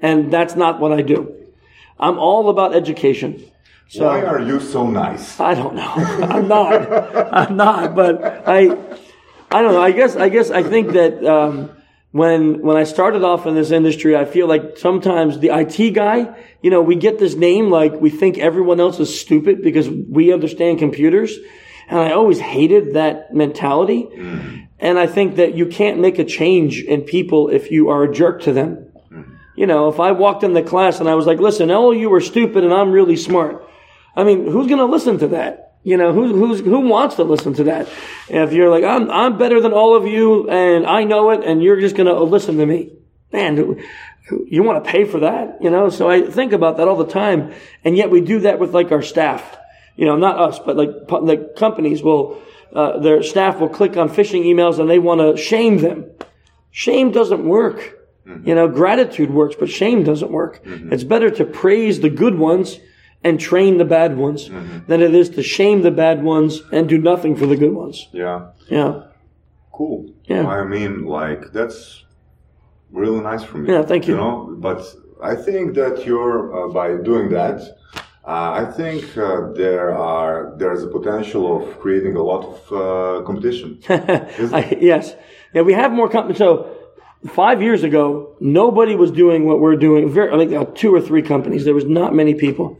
[0.02, 1.43] And that's not what I do.
[1.98, 3.50] I'm all about education.
[3.88, 5.38] So Why are you so nice?
[5.38, 5.92] I don't know.
[6.32, 7.34] I'm not.
[7.34, 7.94] I'm not.
[7.94, 8.76] But I,
[9.50, 9.82] I don't know.
[9.82, 10.16] I guess.
[10.16, 10.50] I guess.
[10.50, 11.70] I think that um,
[12.10, 16.34] when when I started off in this industry, I feel like sometimes the IT guy,
[16.62, 20.32] you know, we get this name like we think everyone else is stupid because we
[20.32, 21.36] understand computers.
[21.88, 24.08] And I always hated that mentality.
[24.78, 28.12] And I think that you can't make a change in people if you are a
[28.12, 28.90] jerk to them.
[29.56, 32.12] You know, if I walked in the class and I was like, listen, all you
[32.14, 33.68] are stupid and I'm really smart.
[34.16, 35.76] I mean, who's going to listen to that?
[35.84, 37.88] You know, who, who's, who wants to listen to that?
[38.28, 41.62] If you're like, I'm, I'm better than all of you and I know it and
[41.62, 42.92] you're just going to listen to me.
[43.32, 43.80] Man,
[44.46, 45.90] you want to pay for that, you know?
[45.90, 47.52] So I think about that all the time.
[47.84, 49.58] And yet we do that with like our staff.
[49.96, 54.08] You know, not us, but like, like companies will, uh, their staff will click on
[54.08, 56.10] phishing emails and they want to shame them.
[56.70, 58.00] Shame doesn't work.
[58.26, 60.60] You know, gratitude works, but shame doesn't work.
[60.64, 62.80] It's better to praise the good ones
[63.22, 64.48] and train the bad ones
[64.88, 68.08] than it is to shame the bad ones and do nothing for the good ones.
[68.12, 68.50] Yeah.
[68.68, 69.04] Yeah.
[69.72, 70.10] Cool.
[70.24, 70.46] Yeah.
[70.46, 72.04] I mean, like that's
[72.92, 73.74] really nice from you.
[73.74, 74.14] Yeah, thank you.
[74.14, 74.80] You know, but
[75.22, 77.60] I think that you're uh, by doing that.
[78.26, 83.22] Uh, I think uh, there are there's a potential of creating a lot of uh,
[83.26, 83.80] competition.
[83.88, 85.14] I, yes.
[85.52, 86.38] Yeah, we have more companies.
[86.38, 86.73] So
[87.26, 90.10] five years ago, nobody was doing what we're doing.
[90.10, 91.64] Very, I think uh, two or three companies.
[91.64, 92.78] There was not many people.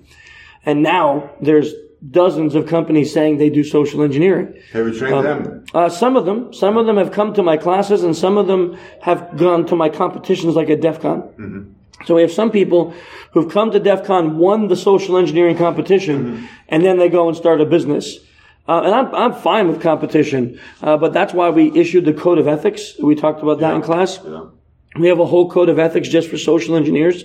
[0.67, 1.73] And now there's
[2.11, 4.55] dozens of companies saying they do social engineering.
[4.73, 5.65] Have you trained them?
[5.73, 8.47] Uh, some of them, some of them have come to my classes, and some of
[8.47, 11.75] them have gone to my competitions, like at DEF CON.
[12.05, 12.93] So we have some people
[13.33, 17.37] who've come to DEF CON, won the social engineering competition, and then they go and
[17.37, 18.19] start a business.
[18.67, 22.39] Uh, and I'm, I'm fine with competition, uh, but that's why we issued the code
[22.39, 22.95] of ethics.
[22.99, 24.19] We talked about that in class.
[24.25, 24.47] Yeah.
[24.97, 27.25] We have a whole code of ethics just for social engineers.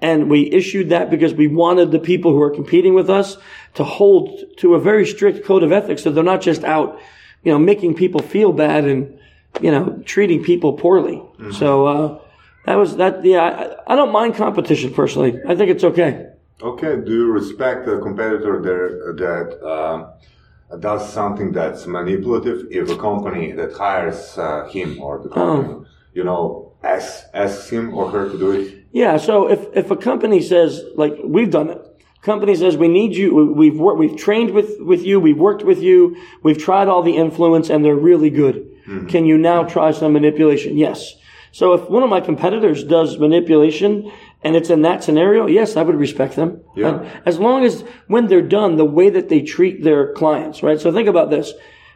[0.00, 3.36] And we issued that because we wanted the people who are competing with us
[3.74, 6.98] to hold to a very strict code of ethics so they're not just out,
[7.44, 9.16] you know, making people feel bad and,
[9.60, 11.22] you know, treating people poorly.
[11.52, 12.18] So, uh,
[12.64, 13.24] that was that.
[13.24, 15.38] Yeah, I, I don't mind competition personally.
[15.46, 16.28] I think it's okay.
[16.60, 16.96] Okay.
[17.04, 20.12] Do you respect a competitor there that uh,
[20.80, 22.66] does something that's manipulative?
[22.70, 27.94] If a company that hires uh, him or the company, you know, asks asks him
[27.94, 28.84] or her to do it.
[28.92, 29.16] Yeah.
[29.16, 31.78] So if, if a company says, like, we've done it.
[32.22, 33.34] Company says, we need you.
[33.34, 35.18] we- We've worked, we've trained with, with you.
[35.18, 36.16] We've worked with you.
[36.44, 38.68] We've tried all the influence and they're really good.
[39.08, 40.76] Can you now try some manipulation?
[40.76, 41.14] Yes.
[41.52, 44.10] So if one of my competitors does manipulation
[44.44, 46.62] and it's in that scenario, yes, I would respect them.
[46.74, 47.08] Yeah.
[47.24, 50.80] As long as when they're done, the way that they treat their clients, right?
[50.80, 51.52] So think about this.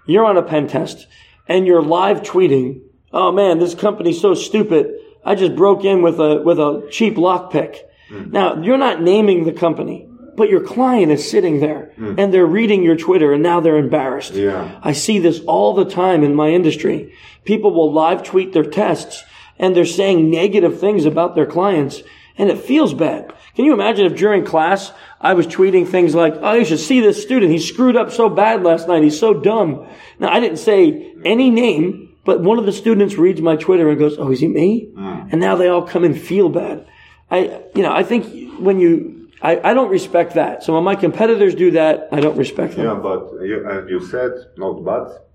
[0.07, 1.07] You're on a pen test
[1.49, 2.83] and you're live tweeting.
[3.13, 4.93] Oh man, this company's so stupid.
[5.25, 7.81] I just broke in with a, with a cheap lockpick.
[8.11, 8.31] Mm.
[8.31, 12.17] Now, you're not naming the company, but your client is sitting there mm.
[12.17, 14.35] and they're reading your Twitter and now they're embarrassed.
[14.35, 14.79] Yeah.
[14.83, 17.13] I see this all the time in my industry.
[17.45, 19.25] People will live tweet their tests
[19.59, 22.03] and they're saying negative things about their clients
[22.39, 23.33] and it feels bad.
[23.55, 27.01] Can you imagine if during class I was tweeting things like, oh, you should see
[27.01, 27.51] this student.
[27.51, 29.03] He screwed up so bad last night.
[29.03, 29.89] He's so dumb.
[30.19, 33.99] Now, I didn't say any name, but one of the students reads my Twitter and
[33.99, 34.91] goes, oh, is he me?
[35.31, 36.87] And now they all come and feel bad.
[37.31, 40.63] I, you know, I think when you, I, I don't respect that.
[40.63, 42.85] So when my competitors do that, I don't respect them.
[42.87, 45.26] Yeah, but you, uh, you said not but.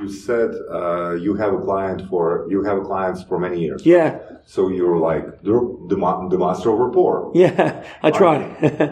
[0.00, 3.84] You said uh, you have a client for you have clients for many years.
[3.84, 4.18] Yeah.
[4.46, 5.52] So you're like the
[5.88, 5.96] the,
[6.30, 7.84] the master of rapport, Yeah.
[8.02, 8.36] I try.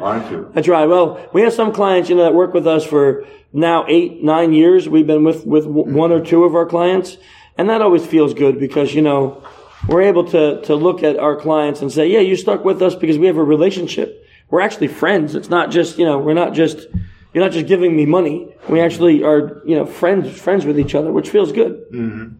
[0.00, 0.52] aren't you?
[0.54, 0.86] I try.
[0.86, 4.52] Well, we have some clients, you know, that work with us for now eight, nine
[4.52, 4.88] years.
[4.88, 7.16] We've been with, with one or two of our clients.
[7.58, 9.42] And that always feels good because, you know,
[9.88, 12.94] we're able to, to look at our clients and say, yeah, you stuck with us
[12.94, 14.24] because we have a relationship.
[14.50, 15.34] We're actually friends.
[15.34, 16.86] It's not just, you know, we're not just,
[17.32, 18.54] you're not just giving me money.
[18.68, 21.84] We actually are, you know, friends, friends with each other, which feels good.
[21.92, 22.34] Mm-hmm.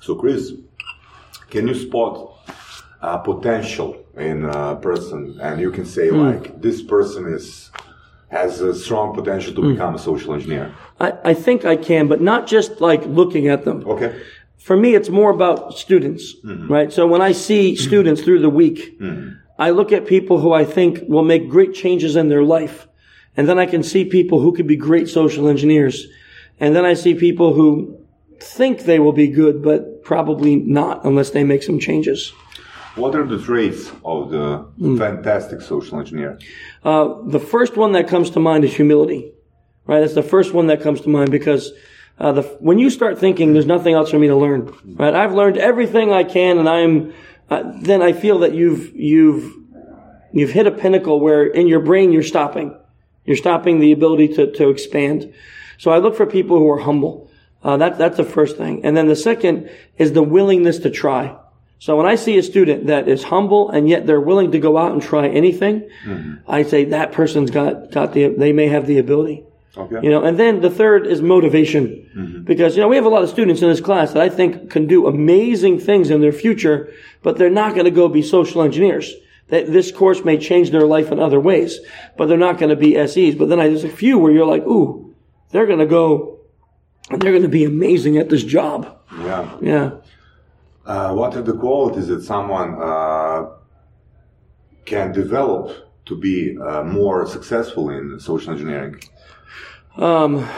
[0.00, 0.52] So, Chris,
[1.50, 2.38] can you spot
[3.00, 6.18] uh, potential in a person, and you can say hmm.
[6.18, 7.70] like this person is
[8.28, 9.72] has a strong potential to hmm.
[9.72, 10.74] become a social engineer?
[11.00, 13.86] I, I think I can, but not just like looking at them.
[13.86, 14.20] Okay.
[14.58, 16.72] for me, it's more about students, mm-hmm.
[16.72, 16.92] right?
[16.92, 17.84] So when I see mm-hmm.
[17.84, 18.98] students through the week,
[19.58, 22.88] I look at people who I think will make great changes in their life.
[23.36, 26.06] And then I can see people who could be great social engineers.
[26.60, 27.98] And then I see people who
[28.40, 32.32] think they will be good, but probably not unless they make some changes.
[32.94, 34.66] What are the traits of the
[34.98, 36.38] fantastic social engineer?
[36.84, 39.32] Uh, the first one that comes to mind is humility,
[39.86, 40.00] right?
[40.00, 41.72] That's the first one that comes to mind because
[42.18, 45.14] uh, the, when you start thinking there's nothing else for me to learn, right?
[45.14, 47.12] I've learned everything I can, and I'm
[47.50, 49.52] uh, then I feel that you've you've
[50.32, 52.78] you've hit a pinnacle where in your brain you're stopping,
[53.24, 55.32] you're stopping the ability to to expand.
[55.78, 57.30] So I look for people who are humble.
[57.62, 58.84] Uh, that, that's the first thing.
[58.84, 61.34] And then the second is the willingness to try.
[61.78, 64.76] So when I see a student that is humble and yet they're willing to go
[64.76, 65.88] out and try anything,
[66.46, 69.44] I say that person's got, got the, they may have the ability.
[69.76, 70.00] Okay.
[70.02, 72.42] You know, and then the third is motivation.
[72.44, 74.70] Because, you know, we have a lot of students in this class that I think
[74.70, 78.62] can do amazing things in their future, but they're not going to go be social
[78.62, 79.12] engineers.
[79.48, 81.78] That this course may change their life in other ways,
[82.16, 83.34] but they're not going to be SEs.
[83.34, 85.14] But then I, there's a few where you're like, ooh,
[85.50, 86.34] they're going to go
[87.10, 88.98] and they're going to be amazing at this job.
[89.18, 89.56] Yeah.
[89.60, 89.90] Yeah.
[90.86, 93.50] Uh, what are the qualities that someone uh,
[94.84, 99.00] can develop to be uh, more successful in social engineering?
[99.96, 100.48] Um,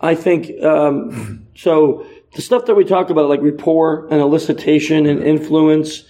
[0.00, 2.06] I think um, so.
[2.34, 6.04] The stuff that we talk about, like rapport and elicitation and influence,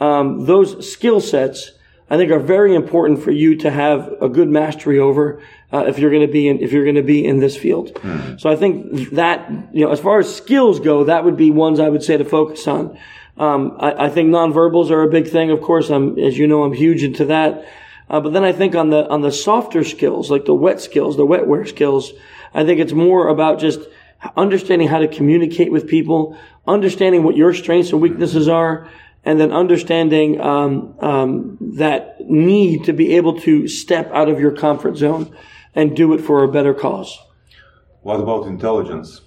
[0.00, 1.72] um, those skill sets,
[2.10, 5.42] I think, are very important for you to have a good mastery over
[5.72, 7.98] uh, if you're going to be in if you're going to be in this field.
[8.38, 11.80] So I think that you know, as far as skills go, that would be ones
[11.80, 12.98] I would say to focus on.
[13.38, 15.50] Um, I, I think nonverbals are a big thing.
[15.50, 17.66] Of course, I'm as you know, I'm huge into that.
[18.08, 21.16] Uh, but then I think on the on the softer skills, like the wet skills,
[21.16, 22.12] the wetware skills,
[22.54, 23.80] I think it's more about just
[24.36, 28.88] understanding how to communicate with people, understanding what your strengths and weaknesses are,
[29.26, 34.52] and then understanding um, um, that need to be able to step out of your
[34.52, 35.36] comfort zone
[35.74, 37.18] and do it for a better cause.
[38.02, 39.20] What about intelligence?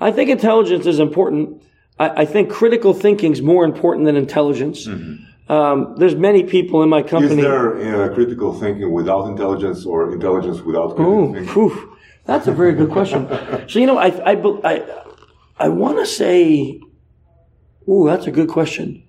[0.00, 1.62] I think intelligence is important.
[2.00, 4.88] I, I think critical thinking is more important than intelligence.
[5.48, 7.34] Um, there's many people in my company.
[7.34, 11.52] Is there uh, critical thinking without intelligence or intelligence without critical Ooh, thinking?
[11.52, 11.96] phew.
[12.24, 13.26] That's a very good question.
[13.68, 14.34] So you know, I I
[14.64, 15.02] I,
[15.58, 16.80] I want to say,
[17.86, 19.02] ooh, that's a good question.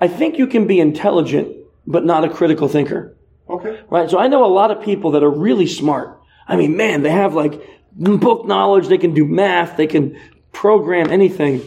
[0.00, 3.14] I think you can be intelligent but not a critical thinker,
[3.48, 3.78] Okay.
[3.90, 4.08] right?
[4.08, 6.20] So I know a lot of people that are really smart.
[6.48, 7.60] I mean, man, they have like
[7.92, 8.88] book knowledge.
[8.88, 9.76] They can do math.
[9.76, 10.18] They can
[10.52, 11.60] program anything,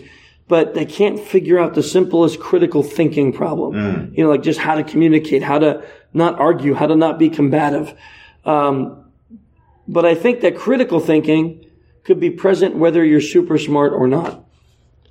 [0.48, 4.12] but they can't figure out the simplest critical thinking problem.
[4.16, 7.30] You know, like just how to communicate, how to not argue, how to not be
[7.30, 7.94] combative.
[8.44, 9.06] Um,
[9.88, 11.66] but I think that critical thinking
[12.04, 14.46] could be present whether you're super smart or not.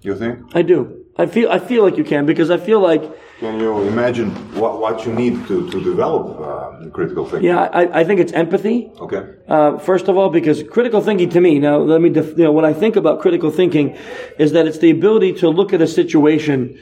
[0.02, 0.40] You think?
[0.54, 1.04] I do.
[1.18, 3.02] I feel I feel like you can because I feel like
[3.40, 7.48] Can you imagine what, what you need to, to develop uh, critical thinking?
[7.50, 9.22] yeah I, I think it's empathy Okay.
[9.48, 12.52] uh, first of all because critical thinking to me now let me def- you know
[12.52, 13.96] what I think about critical thinking
[14.38, 16.78] is that it's the ability to look at a situation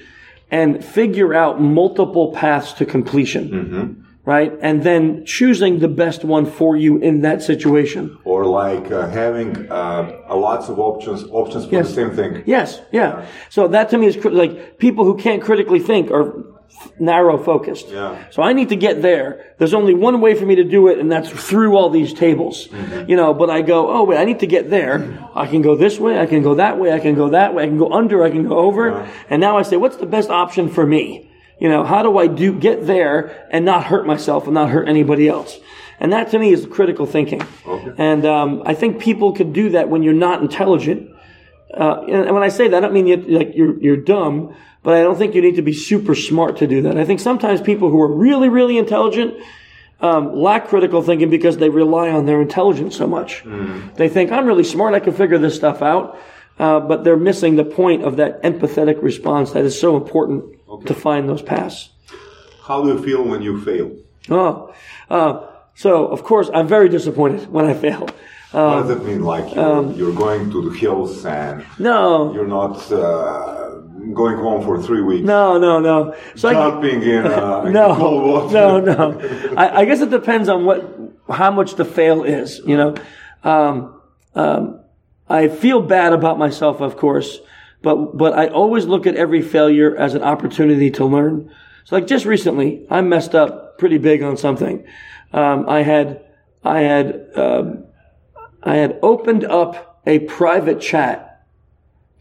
[0.51, 6.77] and figure out multiple paths to completion right and then choosing the best one for
[6.77, 11.75] you in that situation Or like uh, having uh, a lots of options options for
[11.77, 11.89] Yes.
[11.89, 12.43] the same thing.
[12.47, 13.11] Yes, yeah.
[13.51, 17.37] So that to me is cri- like people who can't critically think are f- narrow
[17.39, 17.87] focused.
[17.89, 18.17] Yeah.
[18.31, 19.29] So I need to get there.
[19.59, 22.69] There's only one way for me to do it, and that's through all these tables.
[23.11, 24.97] You know, but I go, oh wait, I need to get there.
[25.35, 27.65] I can go this way, I can go that way, I can go that way,
[27.65, 28.83] I can go under, I can go over.
[29.31, 31.31] And now I say, what's the best option for me?
[31.59, 34.89] You know, how do I do get there and not hurt myself and not hurt
[34.89, 35.59] anybody else?
[36.01, 37.43] And that to me is critical thinking.
[37.97, 41.11] And um, I think people could do that when you're not intelligent.
[41.73, 44.95] Uh, and when I say that, I don't mean you, like you're you're dumb, but
[44.95, 46.99] I don't think you need to be super smart to do that.
[46.99, 49.35] I think sometimes people who are really really intelligent
[50.01, 53.43] um, lack critical thinking because they rely on their intelligence so much.
[53.95, 56.19] They think I'm really smart, I can figure this stuff out,
[56.59, 60.54] uh, but they're missing the point of that empathetic response that is so important
[60.87, 61.91] to find those paths.
[62.67, 63.91] How do you feel when you fail?
[64.31, 64.75] Oh,
[65.11, 68.01] uh, so of course I'm very disappointed when I fail.
[68.53, 69.23] what does that mean?
[69.23, 73.81] Like you're, you're going to the hills and No, you're not uh,
[74.15, 75.27] going home for three weeks.
[75.27, 76.15] no, no, no.
[76.37, 78.55] So I, Jumping in, uh, no, cold water.
[78.55, 79.55] no, no.
[79.57, 80.81] I, I guess it depends on what,
[81.29, 82.61] how much the fail is.
[82.65, 82.95] You know,
[83.43, 84.01] um,
[84.35, 84.81] um,
[85.29, 87.39] I feel bad about myself, of course,
[87.85, 91.55] but but I always look at every failure as an opportunity to learn.
[91.85, 94.85] So, like just recently, I messed up pretty big on something.
[95.33, 96.25] Um, I had
[96.65, 97.85] I had um,
[98.63, 101.47] I had opened up a private chat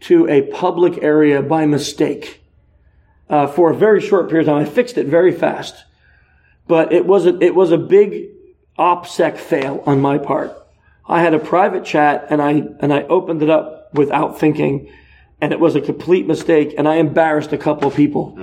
[0.00, 2.42] to a public area by mistake
[3.30, 4.62] uh, for a very short period of time.
[4.62, 5.74] I fixed it very fast,
[6.68, 8.28] but it was a, it was a big
[8.78, 10.54] OPSEC fail on my part.
[11.08, 14.90] I had a private chat and I and I opened it up without thinking,
[15.40, 18.38] and it was a complete mistake, and I embarrassed a couple of people.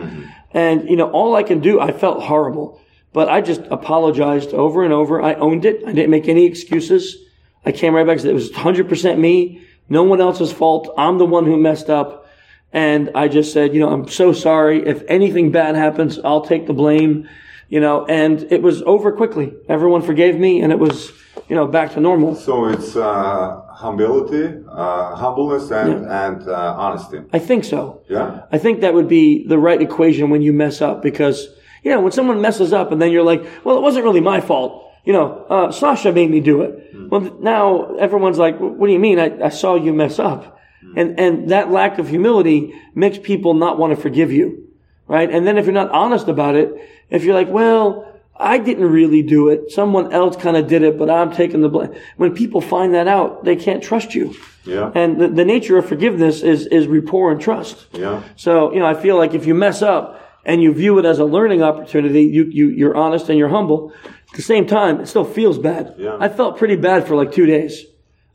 [0.51, 2.81] And you know, all I can do, I felt horrible,
[3.13, 5.21] but I just apologized over and over.
[5.21, 5.83] I owned it.
[5.85, 7.17] I didn't make any excuses.
[7.65, 10.93] I came right back and said it was 100% me, no one else's fault.
[10.97, 12.27] I'm the one who messed up.
[12.73, 14.87] And I just said, you know, I'm so sorry.
[14.87, 17.27] If anything bad happens, I'll take the blame,
[17.67, 19.53] you know, and it was over quickly.
[19.67, 21.11] Everyone forgave me and it was,
[21.49, 22.35] you know, back to normal.
[22.35, 27.19] So it's uh, humility, uh, humbleness, and and uh, honesty.
[27.33, 28.03] I think so.
[28.09, 28.45] Yeah.
[28.51, 31.47] I think that would be the right equation when you mess up because,
[31.83, 34.41] you know, when someone messes up and then you're like, well, it wasn't really my
[34.41, 34.71] fault.
[35.03, 36.93] You know, uh, Sasha made me do it.
[37.09, 39.19] Well, now everyone's like, what do you mean?
[39.19, 40.59] I, I saw you mess up.
[40.95, 44.67] And, and that lack of humility makes people not want to forgive you.
[45.07, 45.29] Right.
[45.29, 46.69] And then if you're not honest about it,
[47.09, 48.10] if you're like, well,
[48.41, 49.71] I didn't really do it.
[49.71, 51.93] Someone else kind of did it, but I'm taking the blame.
[52.17, 54.35] When people find that out, they can't trust you.
[54.65, 54.91] Yeah.
[54.93, 57.85] And the, the nature of forgiveness is, is rapport and trust.
[57.93, 58.23] Yeah.
[58.35, 61.19] So, you know, I feel like if you mess up and you view it as
[61.19, 63.93] a learning opportunity, you, you, you're honest and you're humble.
[64.05, 65.95] At the same time, it still feels bad.
[65.97, 66.17] Yeah.
[66.19, 67.85] I felt pretty bad for like two days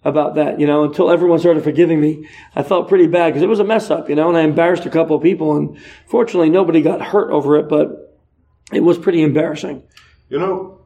[0.05, 2.29] about that, you know, until everyone started forgiving me.
[2.55, 4.87] I felt pretty bad because it was a mess up, you know, and I embarrassed
[4.87, 8.17] a couple of people and fortunately nobody got hurt over it, but
[8.73, 9.83] it was pretty embarrassing.
[10.29, 10.81] You know,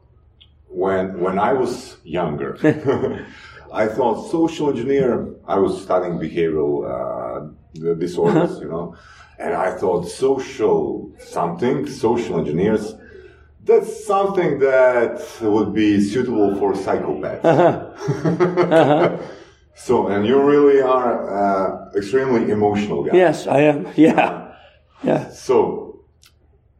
[0.67, 2.57] when when I was younger,
[3.73, 5.27] I thought social engineer.
[5.47, 8.95] I was studying behavioral uh, disorders, you know,
[9.39, 12.93] and I thought social something, social engineers.
[13.63, 17.43] That's something that would be suitable for psychopaths.
[19.75, 23.15] so, and you really are uh, extremely emotional guy.
[23.15, 23.87] Yes, I am.
[23.95, 24.53] Yeah.
[25.03, 25.29] Yeah.
[25.29, 25.80] So,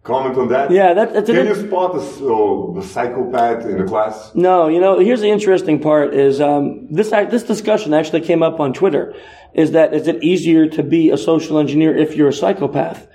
[0.04, 0.72] comment on that.
[0.72, 4.32] Yeah, that, that's an Can you spot the, so, the psychopath in the class?
[4.34, 8.60] No, you know, here's the interesting part is um, this this discussion actually came up
[8.60, 9.14] on Twitter.
[9.54, 13.08] Is that is it easier to be a social engineer if you're a psychopath?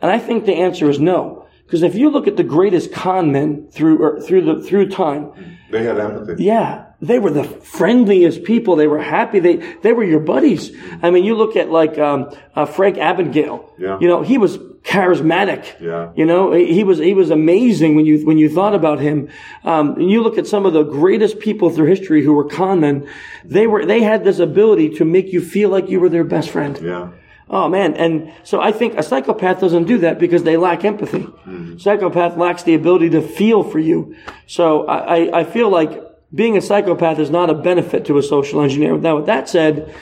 [0.00, 3.30] And I think the answer is no, because if you look at the greatest con
[3.30, 5.30] men through or through the through time,
[5.70, 6.42] They had empathy.
[6.42, 8.76] yeah, they were the friendliest people.
[8.76, 9.40] They were happy.
[9.40, 10.70] They they were your buddies.
[11.02, 13.68] I mean, you look at like um, uh, Frank Abagnale.
[13.76, 13.98] Yeah.
[14.00, 15.80] You know, he was charismatic.
[15.80, 16.12] Yeah.
[16.14, 19.28] You know, he was he was amazing when you when you thought about him.
[19.64, 22.80] Um, and you look at some of the greatest people through history who were con
[22.80, 23.08] men.
[23.44, 26.50] They were they had this ability to make you feel like you were their best
[26.50, 26.78] friend.
[26.80, 27.10] Yeah.
[27.50, 31.26] Oh man, and so I think a psychopath doesn't do that because they lack empathy.
[31.78, 34.16] Psychopath lacks the ability to feel for you.
[34.46, 36.00] So I, I, I feel like
[36.34, 38.96] being a psychopath is not a benefit to a social engineer.
[38.96, 39.94] Now, with that said,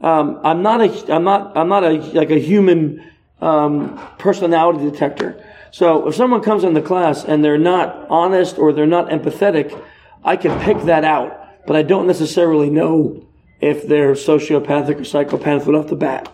[0.00, 3.04] um, I'm not a I'm not I'm not a like a human
[3.40, 5.42] um, personality detector.
[5.70, 9.78] So if someone comes into class and they're not honest or they're not empathetic,
[10.24, 13.26] I can pick that out, but I don't necessarily know
[13.60, 16.32] if they're sociopathic or psychopathic right off the bat.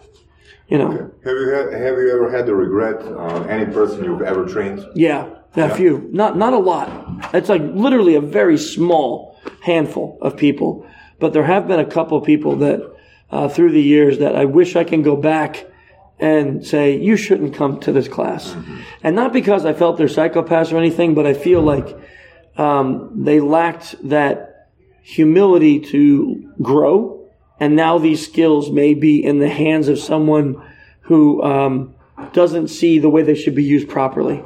[0.69, 0.91] You know.
[0.91, 4.87] Have you have you ever had the regret on any person you've ever trained?
[4.95, 6.09] Yeah, a few.
[6.13, 7.35] Not not a lot.
[7.35, 10.87] It's like literally a very small handful of people.
[11.21, 12.81] But there have been a couple of people that
[13.31, 15.67] uh, through the years that I wish I can go back
[16.19, 18.57] and say you shouldn't come to this class,
[19.03, 21.97] and not because I felt they're psychopaths or anything, but I feel like
[22.57, 24.71] um, they lacked that
[25.03, 27.29] humility to grow,
[27.59, 30.63] and now these skills may be in the hands of someone
[31.03, 31.95] who um,
[32.33, 34.43] doesn't see the way they should be used properly.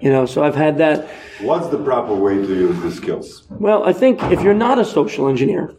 [0.00, 1.08] You know, so I've had that.
[1.40, 3.44] What's the proper way to use the skills?
[3.50, 5.74] Well, I think if you're not a social engineer,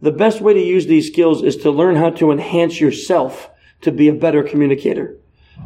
[0.00, 3.50] the best way to use these skills is to learn how to enhance yourself
[3.82, 5.16] to be a better communicator,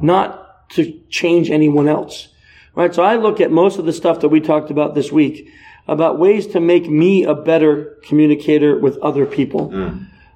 [0.00, 2.28] not to change anyone else.
[2.74, 2.94] Right?
[2.94, 5.50] So I look at most of the stuff that we talked about this week
[5.88, 9.72] about ways to make me a better communicator with other people.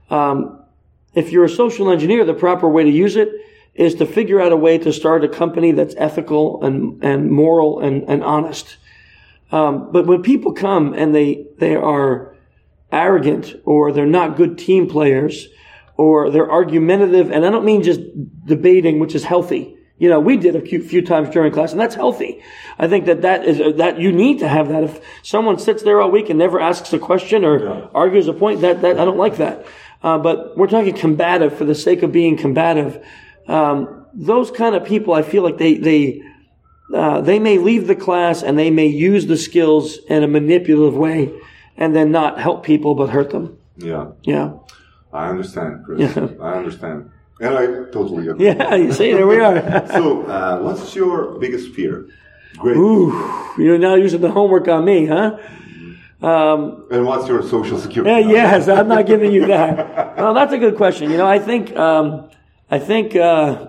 [0.09, 0.65] Um,
[1.15, 3.29] if you're a social engineer, the proper way to use it
[3.81, 7.81] is to figure out a way to start a company that's ethical and, and moral
[7.81, 8.77] and, and honest.
[9.51, 12.37] Um, but when people come and they, they are
[12.93, 15.49] arrogant or they're not good team players
[15.97, 18.01] or they're argumentative, and I don't mean just
[18.45, 19.75] debating, which is healthy.
[19.97, 22.43] You know, we did a few, few times during class, and that's healthy.
[22.79, 24.85] I think that that is that you need to have that.
[24.85, 28.63] If someone sits there all week and never asks a question or argues a point,
[28.63, 29.67] that that I don't like that.
[30.03, 33.05] Uh, but we're talking combative for the sake of being combative.
[33.51, 36.23] Um, those kind of people, I feel like they they
[36.95, 40.97] uh, they may leave the class and they may use the skills in a manipulative
[40.97, 41.33] way,
[41.77, 43.57] and then not help people but hurt them.
[43.77, 44.53] Yeah, Yeah,
[45.13, 46.17] I understand, Chris.
[46.49, 47.11] I understand.
[47.41, 48.47] And I totally agree.
[48.47, 48.75] yeah.
[48.75, 49.57] You see, there we are.
[49.99, 51.95] So, uh, what's your biggest fear?
[52.59, 52.77] Great.
[52.77, 53.09] Ooh,
[53.57, 55.39] you're now using the homework on me, huh?
[56.23, 58.11] Um, And what's your social security?
[58.11, 59.73] Yeah, yes, I'm not giving you that.
[60.21, 61.11] Well, that's a good question.
[61.11, 62.29] You know, I think, um,
[62.71, 63.67] I think, uh,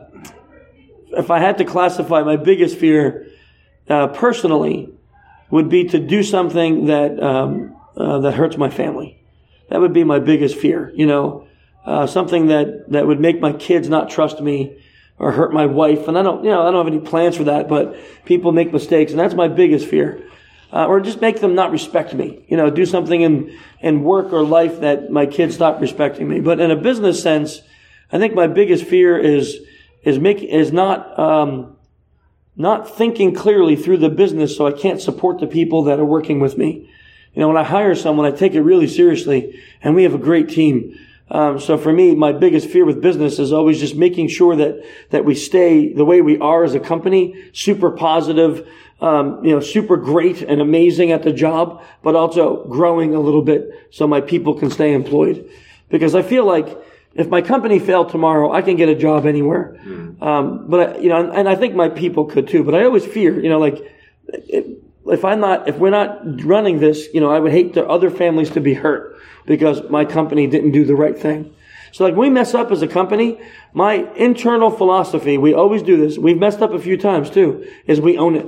[1.13, 3.27] if I had to classify my biggest fear,
[3.89, 4.89] uh, personally,
[5.49, 9.17] would be to do something that, um, uh, that hurts my family.
[9.69, 10.91] That would be my biggest fear.
[10.95, 11.47] You know,
[11.85, 14.77] uh, something that, that would make my kids not trust me
[15.17, 16.07] or hurt my wife.
[16.07, 17.95] And I don't, you know, I don't have any plans for that, but
[18.25, 20.23] people make mistakes and that's my biggest fear.
[20.73, 22.45] uh, or just make them not respect me.
[22.47, 26.39] You know, do something in in work or life that my kids stop respecting me.
[26.39, 27.61] But in a business sense,
[28.11, 29.59] I think my biggest fear is
[30.03, 31.77] is make is not um,
[32.55, 36.39] not thinking clearly through the business, so I can't support the people that are working
[36.39, 36.89] with me.
[37.33, 40.19] You know, when I hire someone, I take it really seriously, and we have a
[40.19, 40.97] great team.
[41.29, 44.83] Um, so for me, my biggest fear with business is always just making sure that
[45.11, 48.67] that we stay the way we are as a company, super positive,
[48.99, 53.41] um, you know, super great and amazing at the job, but also growing a little
[53.41, 55.49] bit so my people can stay employed.
[55.89, 56.77] Because I feel like
[57.13, 59.77] if my company failed tomorrow, I can get a job anywhere.
[59.83, 60.21] Mm.
[60.21, 62.63] Um, but you know, and, and, I think my people could too.
[62.63, 63.79] But I always fear, you know, like
[64.27, 68.09] if I'm not, if we're not running this, you know, I would hate the other
[68.09, 71.53] families to be hurt because my company didn't do the right thing.
[71.91, 73.39] So like we mess up as a company,
[73.73, 76.17] my internal philosophy, we always do this.
[76.17, 78.47] We've messed up a few times too, is we own it.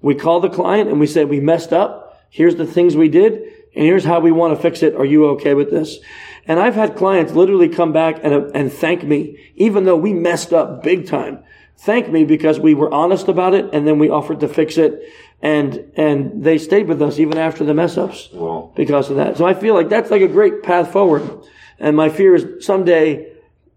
[0.00, 2.22] We call the client and we say, we messed up.
[2.30, 3.32] Here's the things we did
[3.74, 4.94] and here's how we want to fix it.
[4.94, 5.98] Are you okay with this?
[6.46, 10.52] And I've had clients literally come back and, and thank me, even though we messed
[10.52, 11.42] up big time.
[11.78, 15.02] Thank me because we were honest about it and then we offered to fix it
[15.44, 18.72] and and they stayed with us even after the mess ups wow.
[18.74, 19.36] because of that.
[19.36, 21.44] So I feel like that's like a great path forward.
[21.78, 23.32] And my fear is someday,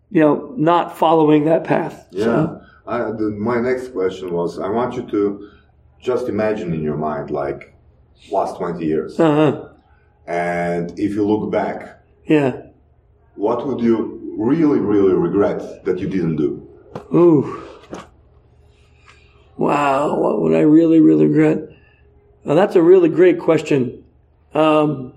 [0.09, 2.07] you know, not following that path.
[2.11, 2.23] Yeah.
[2.23, 2.61] So.
[2.87, 5.49] I, the, my next question was: I want you to
[5.99, 7.75] just imagine in your mind, like
[8.31, 9.67] last twenty years, uh-huh.
[10.25, 11.96] and if you look back,
[12.27, 12.61] yeah,
[13.35, 16.67] what would you really, really regret that you didn't do?
[17.13, 17.63] Ooh.
[19.57, 21.69] Wow, what would I really, really regret?
[22.45, 24.03] Now, that's a really great question.
[24.53, 25.13] Um,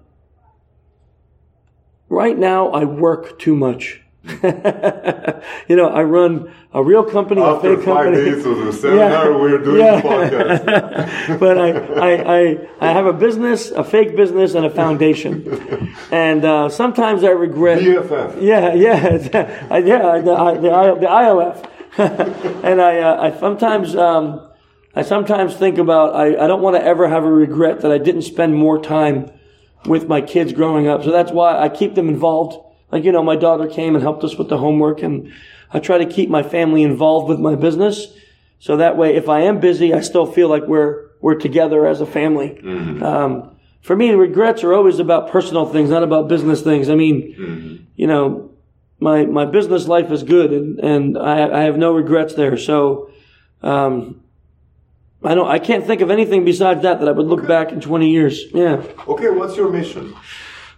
[2.09, 4.01] right now, I work too much.
[5.68, 8.16] you know, I run a real company, After a fake company.
[8.16, 9.37] five days of the seminar, yeah.
[9.37, 10.01] we're doing yeah.
[10.01, 11.39] podcast.
[11.41, 15.95] but I, I, I, I, have a business, a fake business, and a foundation.
[16.12, 17.81] and uh, sometimes I regret.
[17.81, 18.41] BFF.
[18.41, 21.66] Yeah, yeah, yeah, the, the, the ILF.
[22.64, 24.49] and I, uh, I sometimes, um,
[24.95, 27.99] I sometimes think about, I, I don't want to ever have a regret that I
[27.99, 29.31] didn't spend more time
[29.87, 31.03] with my kids growing up.
[31.03, 32.70] So that's why I keep them involved.
[32.91, 35.32] Like, you know, my daughter came and helped us with the homework and
[35.72, 38.07] I try to keep my family involved with my business.
[38.59, 42.01] So that way, if I am busy, I still feel like we're, we're together as
[42.01, 42.59] a family.
[42.62, 43.03] Mm-hmm.
[43.03, 46.88] Um, for me, regrets are always about personal things, not about business things.
[46.91, 47.84] I mean, mm-hmm.
[47.97, 48.51] you know,
[48.99, 52.59] my my business life is good, and and I, I have no regrets there.
[52.59, 53.11] So,
[53.62, 54.22] um,
[55.22, 55.49] I don't.
[55.49, 57.49] I can't think of anything besides that that I would look okay.
[57.49, 58.45] back in twenty years.
[58.53, 58.82] Yeah.
[59.09, 60.14] Okay, what's your mission?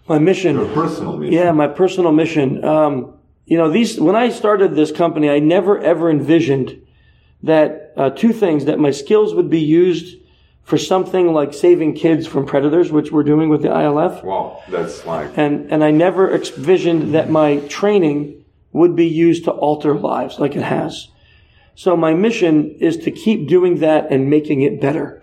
[0.09, 0.57] My mission.
[0.57, 1.32] Your personal mission.
[1.32, 2.64] Yeah, my personal mission.
[2.64, 3.14] Um,
[3.46, 6.80] you know, these when I started this company, I never ever envisioned
[7.42, 10.18] that uh, two things that my skills would be used
[10.62, 14.22] for something like saving kids from predators, which we're doing with the ILF.
[14.22, 15.36] Wow, that's like.
[15.36, 20.57] And and I never envisioned that my training would be used to alter lives like
[20.57, 21.09] it has.
[21.74, 25.22] So my mission is to keep doing that and making it better,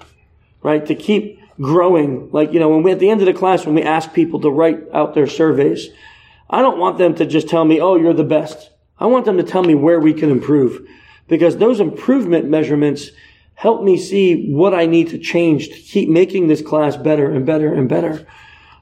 [0.61, 0.85] right?
[0.85, 2.29] To keep growing.
[2.31, 4.41] Like you know, when we at the end of the class, when we ask people
[4.41, 5.89] to write out their surveys,
[6.49, 9.37] I don't want them to just tell me, "Oh, you're the best." I want them
[9.37, 10.85] to tell me where we can improve,
[11.27, 13.11] because those improvement measurements
[13.59, 17.45] help me see what I need to change to keep making this class better and
[17.45, 18.25] better and better.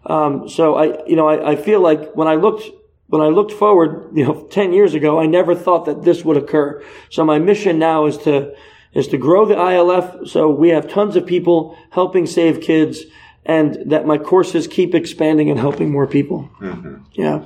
[0.06, 2.64] Um, so I, you know, I, I, feel like when I looked,
[3.08, 6.38] when I looked forward, you know, 10 years ago, I never thought that this would
[6.38, 6.84] occur.
[7.10, 8.56] So my mission now is to,
[8.98, 10.28] is to grow the ILF.
[10.28, 13.04] So we have tons of people helping save kids
[13.46, 16.50] and that my courses keep expanding and helping more people.
[16.60, 17.04] Mm-hmm.
[17.14, 17.46] Yeah.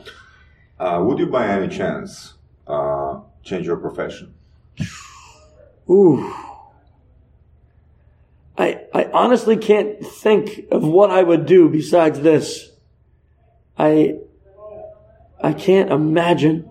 [0.79, 2.35] Uh, would you by any chance,
[2.67, 4.33] uh, change your profession?
[5.89, 6.33] Ooh.
[8.57, 12.71] I, I honestly can't think of what I would do besides this.
[13.77, 14.19] I,
[15.43, 16.69] I can't imagine.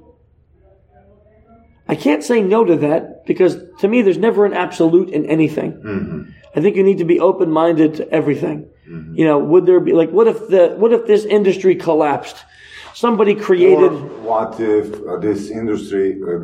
[1.86, 5.74] I can't say no to that because to me, there's never an absolute in anything.
[5.74, 6.22] Mm-hmm.
[6.56, 8.68] I think you need to be open minded to everything.
[8.88, 9.14] Mm-hmm.
[9.14, 12.44] You know, would there be like, what if the, what if this industry collapsed?
[12.92, 13.92] Somebody created.
[13.92, 14.00] Or
[14.30, 16.38] what if uh, this industry uh,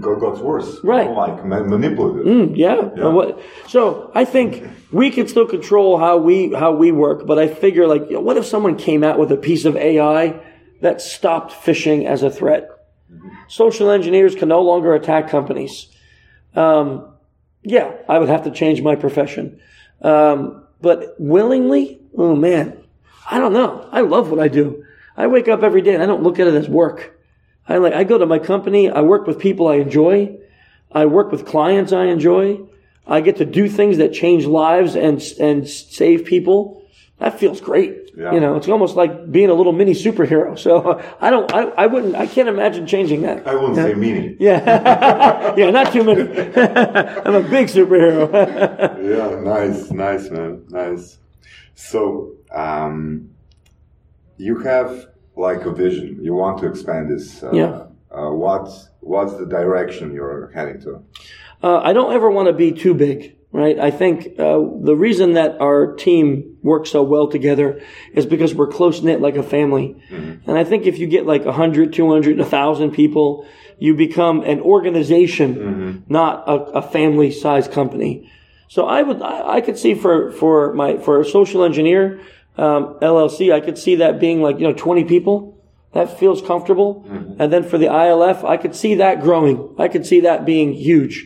[0.00, 0.82] got, got worse?
[0.82, 1.10] Right.
[1.10, 2.24] Like manipulated.
[2.24, 2.88] Mm, yeah.
[2.96, 3.32] yeah.
[3.68, 7.86] So I think we can still control how we how we work, but I figure
[7.86, 10.40] like, you know, what if someone came out with a piece of AI
[10.80, 12.70] that stopped phishing as a threat?
[13.48, 15.88] Social engineers can no longer attack companies.
[16.54, 17.12] Um,
[17.62, 19.60] yeah, I would have to change my profession.
[20.02, 22.82] Um, but willingly, oh man,
[23.30, 23.88] I don't know.
[23.90, 24.84] I love what I do.
[25.16, 27.18] I wake up every day and I don't look at it as work.
[27.66, 28.90] I like, I go to my company.
[28.90, 30.36] I work with people I enjoy.
[30.92, 32.60] I work with clients I enjoy.
[33.06, 36.83] I get to do things that change lives and and save people.
[37.24, 38.10] That feels great.
[38.14, 38.34] Yeah.
[38.34, 40.58] You know, it's almost like being a little mini superhero.
[40.58, 43.46] So I don't, I, I wouldn't, I can't imagine changing that.
[43.46, 44.36] I wouldn't say meaning.
[44.38, 46.20] Yeah, yeah, not too many.
[47.24, 48.30] I'm a big superhero.
[49.02, 51.16] yeah, nice, nice, man, nice.
[51.74, 53.30] So, um,
[54.36, 56.18] you have like a vision.
[56.22, 57.42] You want to expand this.
[57.42, 57.84] Uh, Yeah.
[58.10, 61.02] Uh, what's what's the direction you're heading to?
[61.62, 63.78] Uh, I don't ever want to be too big, right?
[63.78, 67.80] I think uh, the reason that our team works so well together
[68.12, 69.94] is because we're close knit like a family.
[70.44, 73.46] And I think if you get like 100, 200, 1,000 people,
[73.78, 78.28] you become an organization, not a, a family sized company.
[78.68, 82.20] So I would, I, I could see for, for my, for a social engineer,
[82.58, 85.62] um, LLC, I could see that being like, you know, 20 people.
[85.92, 87.06] That feels comfortable.
[87.38, 89.76] And then for the ILF, I could see that growing.
[89.78, 91.24] I could see that being huge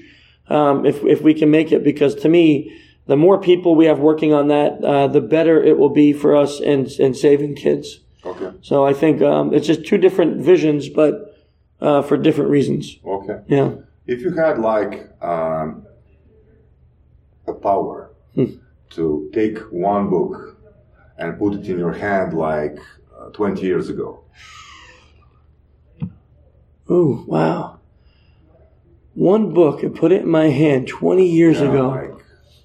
[0.50, 1.82] um, if if we can make it.
[1.84, 2.72] Because to me,
[3.06, 6.36] the more people we have working on that, uh, the better it will be for
[6.36, 8.00] us in in saving kids.
[8.24, 11.36] Okay, So I think um, it's just two different visions, but
[11.80, 12.98] uh, for different reasons.
[13.04, 13.40] okay.
[13.46, 13.70] Yeah.
[14.06, 15.86] If you had like um,
[17.46, 18.10] a power
[18.90, 20.56] to take one book
[21.16, 22.78] and put it in your hand like
[23.18, 24.24] uh, 20 years ago,
[26.88, 27.77] Oh wow.
[29.18, 31.88] One book and put it in my hand 20 years ago.
[31.88, 32.14] like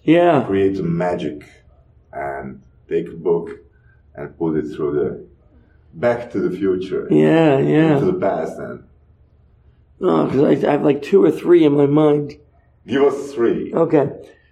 [0.03, 0.43] Yeah.
[0.45, 1.43] create some magic
[2.11, 3.49] and take a book
[4.15, 5.25] and put it through the
[5.95, 7.57] back to the future, Yeah.
[7.57, 7.99] to Yeah.
[7.99, 8.83] To the past, and
[9.99, 12.35] Oh, because I, I have like two or three in my mind.
[12.85, 13.73] give us three.
[13.73, 14.09] Okay.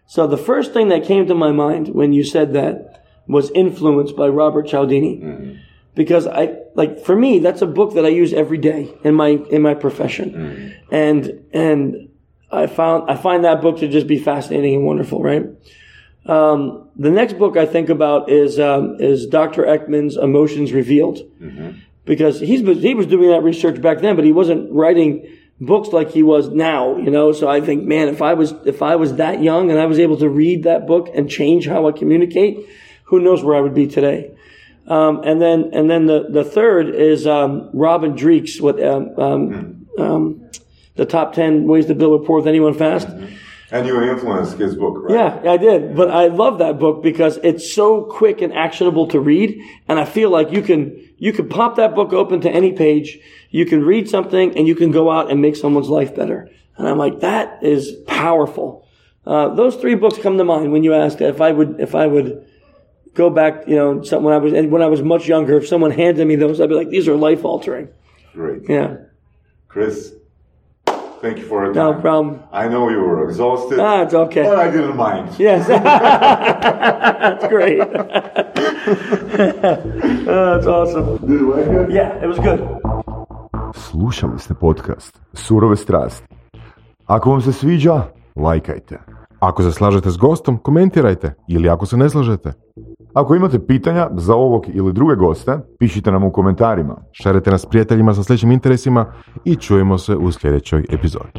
[0.07, 4.15] So the first thing that came to my mind when you said that was Influenced
[4.15, 5.17] by Robert Cialdini.
[5.21, 5.51] Mm-hmm.
[5.93, 9.29] Because I like for me that's a book that I use every day in my
[9.29, 10.29] in my profession.
[10.91, 12.09] And and
[12.51, 15.45] I found I find that book to just be fascinating and wonderful, right?
[16.25, 19.63] Um, the next book I think about is um, is Dr.
[19.63, 21.19] Ekman's Emotions Revealed,
[22.05, 25.27] because he's he was doing that research back then, but he wasn't writing
[25.59, 27.31] books like he was now, you know.
[27.31, 29.97] So I think, man, if I was if I was that young and I was
[29.99, 32.67] able to read that book and change how I communicate,
[33.05, 34.31] who knows where I would be today.
[34.91, 39.87] Um, and then and then the the third is um, Robin Dreeke's with um, um,
[39.97, 40.51] um,
[40.97, 43.07] the top ten ways to build rapport with anyone fast.
[43.71, 45.13] And you influenced his book, right?
[45.13, 45.95] Yeah, I did.
[45.95, 49.61] But I love that book because it's so quick and actionable to read.
[49.87, 53.17] And I feel like you can, you can pop that book open to any page.
[53.49, 56.49] You can read something and you can go out and make someone's life better.
[56.75, 58.85] And I'm like, that is powerful.
[59.25, 62.07] Uh, those three books come to mind when you ask if I would, if I
[62.07, 62.45] would
[63.13, 65.67] go back, you know, some- when I was, and when I was much younger, if
[65.67, 67.87] someone handed me those, I'd be like, these are life altering.
[68.33, 68.61] Great.
[68.69, 68.87] Yeah.
[69.67, 70.13] Chris,
[71.21, 72.39] thank you for your No problem.
[72.51, 74.43] I know you were exhausted, Ah, it's okay.
[74.43, 75.29] but I didn't mind.
[75.39, 75.67] Yes.
[77.21, 77.81] That's great.
[80.27, 81.17] oh, that's awesome.
[81.27, 81.91] Did you like it?
[81.91, 82.59] Yeah, it was good.
[83.75, 86.27] Slušali ste podcast Surove strasti.
[87.05, 88.01] Ako vam se sviđa,
[88.35, 88.99] lajkajte.
[89.39, 92.53] Ako se slažete s gostom, komentirajte ili ako se ne slažete.
[93.13, 96.95] Ako imate pitanja za ovog ili druge goste, pišite nam u komentarima.
[97.11, 99.05] Šerite nas prijateljima sa sličnim interesima
[99.45, 101.31] i čujemo se u sljedećoj epizodi.